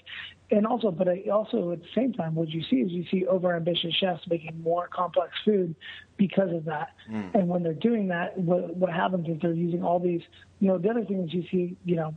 [0.51, 3.25] and also, but I also at the same time, what you see is you see
[3.25, 5.75] overambitious chefs making more complex food
[6.17, 6.89] because of that.
[7.09, 7.35] Mm.
[7.35, 10.21] And when they're doing that, what what happens is they're using all these.
[10.59, 12.15] You know, the other thing is you see, you know.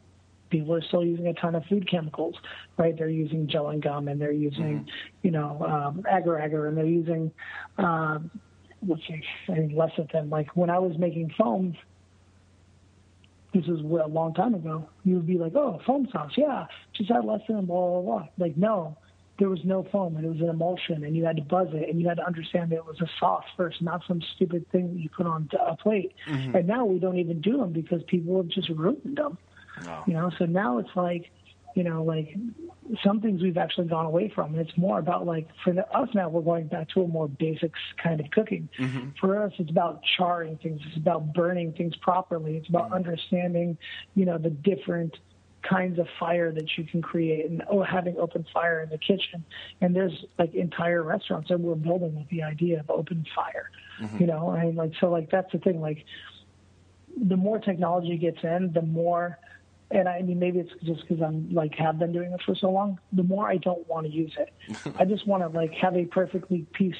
[0.50, 2.34] People are still using a ton of food chemicals,
[2.76, 2.98] right?
[2.98, 4.84] They're using gel and gum, and they're using,
[5.22, 7.30] you know, um, agar agar, and they're using,
[7.78, 8.32] um,
[8.84, 10.28] let's see, I mean, less of them.
[10.28, 11.76] Like when I was making foams,
[13.52, 17.10] this was a long time ago, you would be like, oh, foam sauce, yeah, just
[17.10, 18.28] add less than blah, blah, blah.
[18.38, 18.96] Like, no,
[19.38, 21.88] there was no foam, and it was an emulsion, and you had to buzz it,
[21.88, 24.92] and you had to understand that it was a sauce first, not some stupid thing
[24.92, 26.12] that you put on a plate.
[26.28, 26.56] Mm-hmm.
[26.56, 29.38] And now we don't even do them because people have just ruined them.
[29.84, 30.04] No.
[30.06, 31.30] You know, so now it's like,
[31.74, 32.34] you know, like
[33.04, 34.54] some things we've actually gone away from.
[34.54, 37.28] And it's more about like for the, us now, we're going back to a more
[37.28, 38.68] basics kind of cooking.
[38.78, 39.10] Mm-hmm.
[39.20, 40.80] For us, it's about charring things.
[40.88, 42.56] It's about burning things properly.
[42.56, 42.94] It's about mm-hmm.
[42.94, 43.78] understanding,
[44.14, 45.16] you know, the different
[45.62, 49.44] kinds of fire that you can create and oh, having open fire in the kitchen.
[49.80, 54.18] And there's like entire restaurants that we're building with the idea of open fire, mm-hmm.
[54.18, 55.80] you know, and like, so like, that's the thing.
[55.80, 56.04] Like
[57.16, 59.38] the more technology gets in, the more
[59.90, 62.70] and I mean maybe it's just because I'm like have been doing it for so
[62.70, 62.98] long.
[63.12, 64.52] The more I don't want to use it,
[64.98, 66.96] I just want to like have a perfectly piece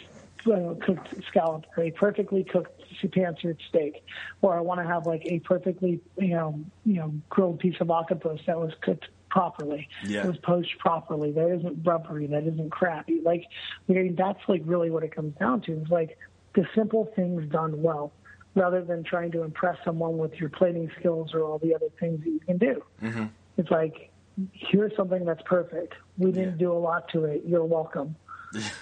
[0.51, 2.83] uh, cooked scallop or a perfectly cooked
[3.13, 4.03] pan-seared steak,
[4.43, 7.91] or I want to have like a perfectly you know you know grilled piece of
[7.91, 10.23] octopus that was cooked properly, Yeah.
[10.23, 13.21] that was poached properly, that isn't rubbery, that isn't crappy.
[13.23, 13.45] Like
[13.89, 15.73] I mean that's like really what it comes down to.
[15.81, 16.19] Is like
[16.55, 18.13] the simple things done well
[18.55, 22.21] rather than trying to impress someone with your plating skills or all the other things
[22.25, 22.83] that you can do.
[23.03, 23.27] Mm-hmm.
[23.57, 24.11] It's like,
[24.53, 25.95] here's something that's perfect.
[26.19, 27.43] We didn't do a lot to it.
[27.47, 28.17] You're welcome.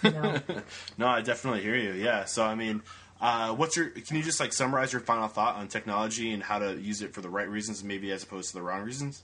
[0.02, 0.40] You know?
[0.98, 1.92] No, I definitely hear you.
[1.92, 2.24] Yeah.
[2.24, 2.82] So I mean,
[3.20, 3.90] uh, what's your?
[3.90, 7.12] Can you just like summarize your final thought on technology and how to use it
[7.12, 9.22] for the right reasons, maybe as opposed to the wrong reasons?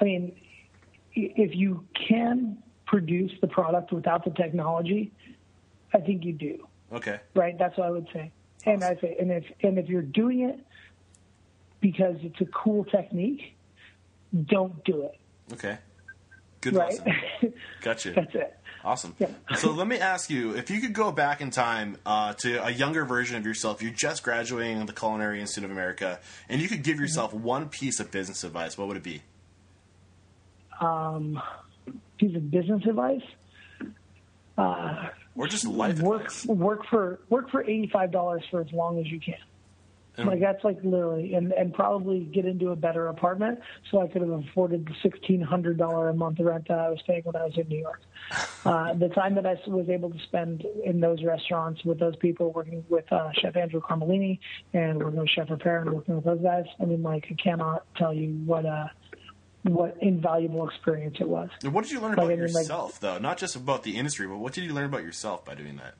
[0.00, 0.36] I mean,
[1.14, 5.12] if you can produce the product without the technology,
[5.92, 6.66] I think you do.
[6.92, 7.20] Okay.
[7.34, 7.58] Right?
[7.58, 8.30] That's what I would say.
[8.68, 10.58] And I say, and if and if you're doing it
[11.80, 13.54] because it's a cool technique,
[14.46, 15.18] don't do it.
[15.54, 15.78] Okay.
[16.60, 16.90] Good Right?
[16.90, 17.52] lesson.
[17.82, 18.10] Gotcha.
[18.12, 18.54] That's it.
[18.84, 19.14] Awesome.
[19.18, 19.28] Yeah.
[19.56, 22.70] so let me ask you, if you could go back in time uh, to a
[22.70, 26.82] younger version of yourself, you're just graduating the Culinary Institute of America, and you could
[26.84, 29.22] give yourself one piece of business advice, what would it be?
[30.80, 31.40] Um,
[32.18, 33.22] piece of business advice.
[34.56, 35.08] Uh,
[35.46, 36.46] Just life work advice?
[36.46, 39.34] work for work for eighty five dollars for as long as you can.
[40.16, 44.08] And- Like that's like literally, and and probably get into a better apartment so I
[44.08, 47.36] could have afforded the sixteen hundred dollar a month rent that I was paying when
[47.36, 48.00] I was in New York.
[48.66, 52.52] Uh, the time that I was able to spend in those restaurants with those people,
[52.52, 54.40] working with uh, Chef Andrew Carmellini
[54.74, 57.84] and working with Chef Ripert and working with those guys, I mean, like I cannot
[57.96, 58.88] tell you what uh
[59.68, 61.50] what invaluable experience it was.
[61.62, 63.18] And what did you learn Like, about I mean, like- yourself, though?
[63.18, 65.94] Not just about the industry, but what did you learn about yourself by doing that?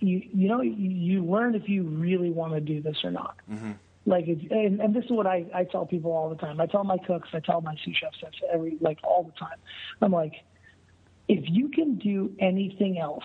[0.00, 3.36] you you know you, learn if you really want to do this or not.
[3.50, 3.72] Mm-hmm.
[4.06, 6.60] Like, it's, and, and this is what I, I tell people all the time.
[6.60, 8.16] I tell my cooks, I tell my sous chefs
[8.52, 9.58] every like all the time.
[10.00, 10.34] I'm like,
[11.28, 13.24] if you can do anything else,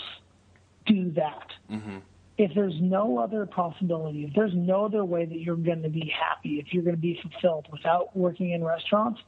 [0.85, 1.47] do that.
[1.71, 1.97] Mm-hmm.
[2.37, 6.11] If there's no other possibility, if there's no other way that you're going to be
[6.19, 9.21] happy, if you're going to be fulfilled without working in restaurants,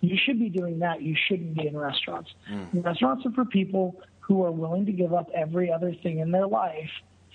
[0.00, 1.02] you should be doing that.
[1.02, 2.30] You shouldn't be in restaurants.
[2.50, 2.84] Mm.
[2.84, 6.46] Restaurants are for people who are willing to give up every other thing in their
[6.46, 6.90] life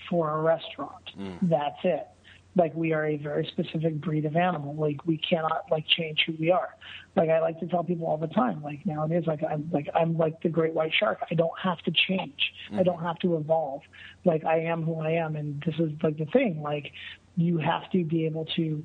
[0.09, 1.09] for a restaurant.
[1.17, 1.49] Mm.
[1.49, 2.07] That's it.
[2.55, 4.75] Like we are a very specific breed of animal.
[4.75, 6.69] Like we cannot like change who we are.
[7.15, 8.61] Like I like to tell people all the time.
[8.61, 11.19] Like nowadays, like I'm like I'm like the great white shark.
[11.31, 12.53] I don't have to change.
[12.71, 12.85] I mm.
[12.85, 13.81] don't have to evolve.
[14.23, 16.61] Like I am who I am, and this is like the thing.
[16.61, 16.91] Like
[17.35, 18.83] you have to be able to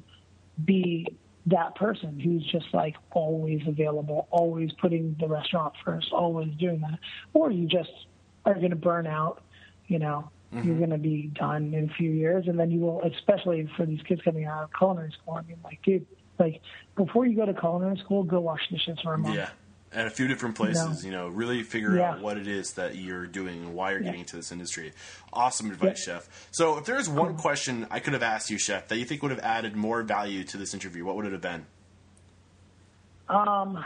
[0.64, 1.06] be
[1.50, 6.98] that person who's just like always available, always putting the restaurant first, always doing that,
[7.34, 7.90] or you just
[8.44, 9.42] are going to burn out,
[9.86, 10.66] you know, Mm-hmm.
[10.66, 13.84] You're going to be done in a few years, and then you will, especially for
[13.84, 15.34] these kids coming out of culinary school.
[15.34, 16.06] I mean, like, dude,
[16.38, 16.62] like
[16.96, 19.34] before you go to culinary school, go wash dishes for a month.
[19.34, 19.50] Yeah.
[19.90, 22.10] At a few different places, you know, you know really figure yeah.
[22.10, 24.06] out what it is that you're doing and why you're yeah.
[24.06, 24.92] getting into this industry.
[25.32, 26.14] Awesome advice, yeah.
[26.14, 26.48] Chef.
[26.50, 27.36] So, if there's one cool.
[27.36, 30.44] question I could have asked you, Chef, that you think would have added more value
[30.44, 31.64] to this interview, what would it have been?
[33.28, 33.84] Um,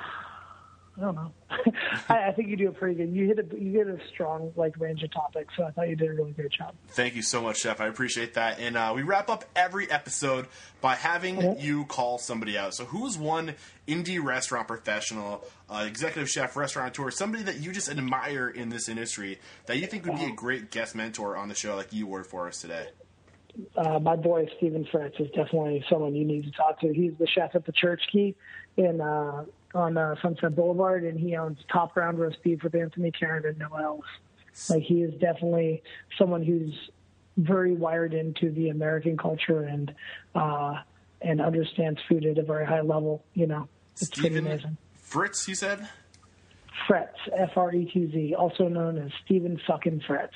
[0.97, 1.33] I don't know.
[2.09, 3.15] I, I, think you do a pretty good.
[3.15, 5.97] You hit a you hit a strong like range of topics, so I thought you
[5.97, 6.75] did a really great job.
[6.89, 7.81] Thank you so much, Chef.
[7.81, 8.61] I appreciate that.
[8.61, 10.49] And uh, we wrap up every episode
[10.83, 11.65] by having mm-hmm.
[11.65, 12.75] you call somebody out.
[12.75, 13.55] So, who's one
[13.89, 19.39] indie restaurant professional, uh, executive chef, restaurateur, somebody that you just admire in this industry
[19.67, 22.25] that you think would be a great guest mentor on the show, like you were
[22.25, 22.89] for us today?
[23.77, 26.93] Uh, my boy Stephen Fretz is definitely someone you need to talk to.
[26.93, 28.35] He's the chef at the Church Key
[28.77, 29.45] in uh,
[29.75, 33.59] on uh, Sunset Boulevard, and he owns Top Round Roast Beef with Anthony Carron and
[33.59, 34.05] Noel's.
[34.69, 35.83] Like he is definitely
[36.19, 36.75] someone who's
[37.37, 39.95] very wired into the American culture and
[40.35, 40.77] uh,
[41.21, 43.25] and understands food at a very high level.
[43.35, 44.77] You know, it's Stephen pretty amazing.
[45.13, 45.87] Fritz, you said.
[46.89, 50.33] Fretz, F R E T Z, also known as Stephen fucking Fretz.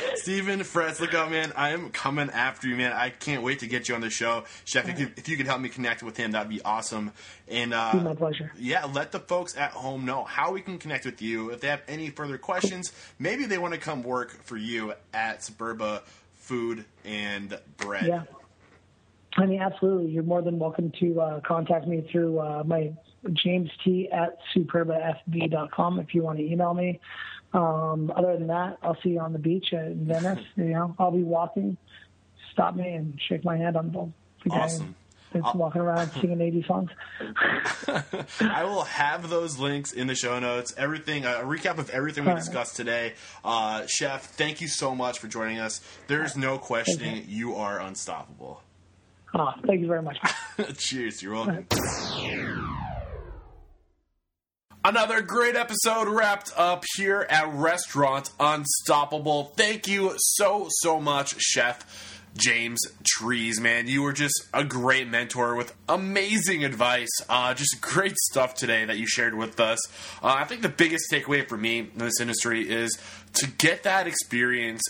[0.14, 1.52] Stephen Fretz, look out, man!
[1.54, 2.94] I am coming after you, man.
[2.94, 4.88] I can't wait to get you on the show, Chef.
[4.88, 7.12] If you, if you could help me connect with him, that'd be awesome.
[7.48, 8.50] And uh, be my pleasure.
[8.58, 11.50] Yeah, let the folks at home know how we can connect with you.
[11.50, 15.40] If they have any further questions, maybe they want to come work for you at
[15.40, 16.00] Superba
[16.32, 18.06] Food and Bread.
[18.06, 18.22] Yeah.
[19.36, 20.10] I mean, absolutely.
[20.12, 22.94] You're more than welcome to uh, contact me through uh, my
[23.32, 27.00] James T at superbafb.com if you want to email me.
[27.52, 30.44] Um, other than that, I'll see you on the beach in Venice.
[30.56, 31.76] You know, I'll be walking.
[32.52, 34.94] Stop me and shake my hand on the, awesome.
[35.32, 36.90] that's walking around singing 80 songs.
[38.40, 40.74] I will have those links in the show notes.
[40.78, 43.14] Everything, a recap of everything we discussed today.
[43.44, 45.82] Uh, Chef, thank you so much for joining us.
[46.06, 47.50] There's no questioning you.
[47.50, 48.62] you are unstoppable.
[49.34, 50.18] Oh, thank you very much.
[50.78, 51.22] Cheers.
[51.22, 51.66] You're welcome.
[54.86, 59.46] Another great episode wrapped up here at Restaurant Unstoppable.
[59.56, 63.88] Thank you so, so much, Chef James Trees, man.
[63.88, 67.08] You were just a great mentor with amazing advice.
[67.28, 69.84] Uh, just great stuff today that you shared with us.
[70.22, 72.96] Uh, I think the biggest takeaway for me in this industry is
[73.32, 74.82] to get that experience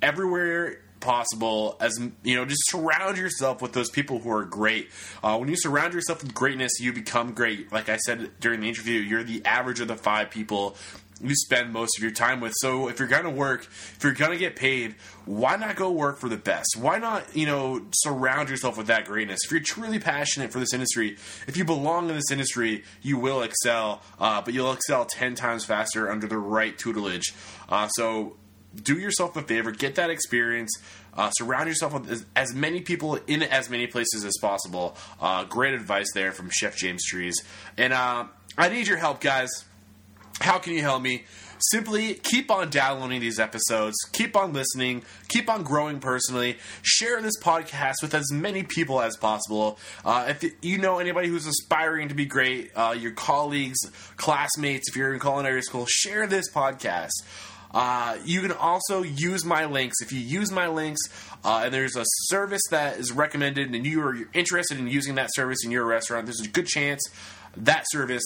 [0.00, 4.90] everywhere possible as you know just surround yourself with those people who are great.
[5.22, 7.72] Uh, when you surround yourself with greatness you become great.
[7.72, 10.76] Like i said during the interview you're the average of the five people
[11.22, 12.54] you spend most of your time with.
[12.56, 14.94] So if you're to work if you're to get paid
[15.26, 16.76] why not go work for the best?
[16.78, 19.40] Why not you know surround yourself with that greatness?
[19.44, 23.42] If you're truly passionate for this industry if you belong in this industry you will
[23.42, 27.34] excel uh, but you'll excel 10 times faster under the right tutelage.
[27.68, 28.36] Uh, so
[28.74, 30.70] do yourself a favor, get that experience,
[31.16, 34.96] uh, surround yourself with as, as, many people in as many places as possible.
[35.20, 37.42] Uh, great advice there from Chef James Trees.
[37.76, 39.50] And uh, I need your help, guys.
[40.40, 41.24] How can you help me?
[41.72, 46.56] Simply keep on downloading these episodes, keep on listening, keep on growing personally.
[46.80, 49.78] Share this podcast with as many people as possible.
[50.02, 53.78] Uh, if you know anybody who's aspiring to be great, uh, your colleagues,
[54.16, 57.10] classmates, if you're in culinary school, share this podcast.
[57.72, 60.00] Uh, you can also use my links.
[60.00, 61.00] If you use my links,
[61.44, 65.30] uh, and there's a service that is recommended, and you are interested in using that
[65.34, 67.02] service in your restaurant, there's a good chance
[67.56, 68.24] that service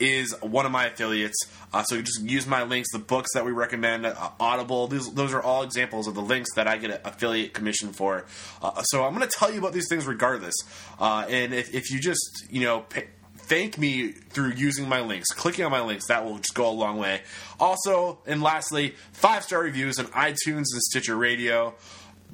[0.00, 1.36] is one of my affiliates.
[1.72, 4.88] Uh, so just use my links, the books that we recommend, uh, Audible.
[4.88, 8.24] These, those are all examples of the links that I get an affiliate commission for.
[8.62, 10.54] Uh, so I'm going to tell you about these things regardless.
[10.98, 13.08] Uh, and if, if you just you know pay,
[13.48, 15.28] thank me through using my links.
[15.30, 17.22] Clicking on my links, that will just go a long way.
[17.58, 21.74] Also, and lastly, five star reviews on iTunes and Stitcher Radio.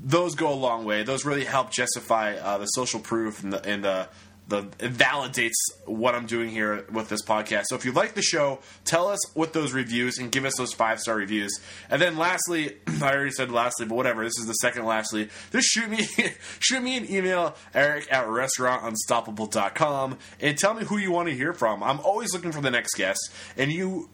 [0.03, 1.05] Those go a long way.
[1.05, 4.09] Those really help justify uh, the social proof and the, and the
[4.49, 5.55] the it validates
[5.87, 7.65] what I'm doing here with this podcast.
[7.69, 10.73] So if you like the show, tell us with those reviews and give us those
[10.73, 11.59] five star reviews.
[11.91, 14.23] And then lastly, I already said lastly, but whatever.
[14.25, 15.31] This is the second lastly.
[15.51, 16.07] Just shoot me
[16.61, 21.53] shoot me an email, Eric at restaurantunstoppable.com, and tell me who you want to hear
[21.53, 21.83] from.
[21.83, 24.11] I'm always looking for the next guest, and you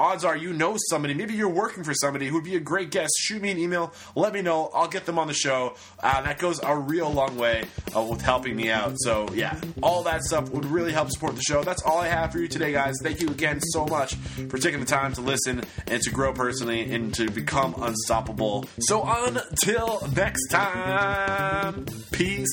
[0.00, 1.12] odds are you know somebody.
[1.12, 3.12] Maybe you're working for somebody who'd be a great guest.
[3.18, 3.92] Shoot me an email.
[4.16, 4.70] Let me know.
[4.72, 5.74] I'll get them on the show.
[6.02, 8.94] Uh, that goes a real long way uh, with helping me out.
[8.96, 11.62] So, yeah, all that stuff would really help support the show.
[11.62, 12.94] That's all I have for you today, guys.
[13.02, 16.90] Thank you again so much for taking the time to listen and to grow personally
[16.90, 18.64] and to become unstoppable.
[18.80, 22.48] So, until next time, peace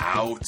[0.00, 0.42] out.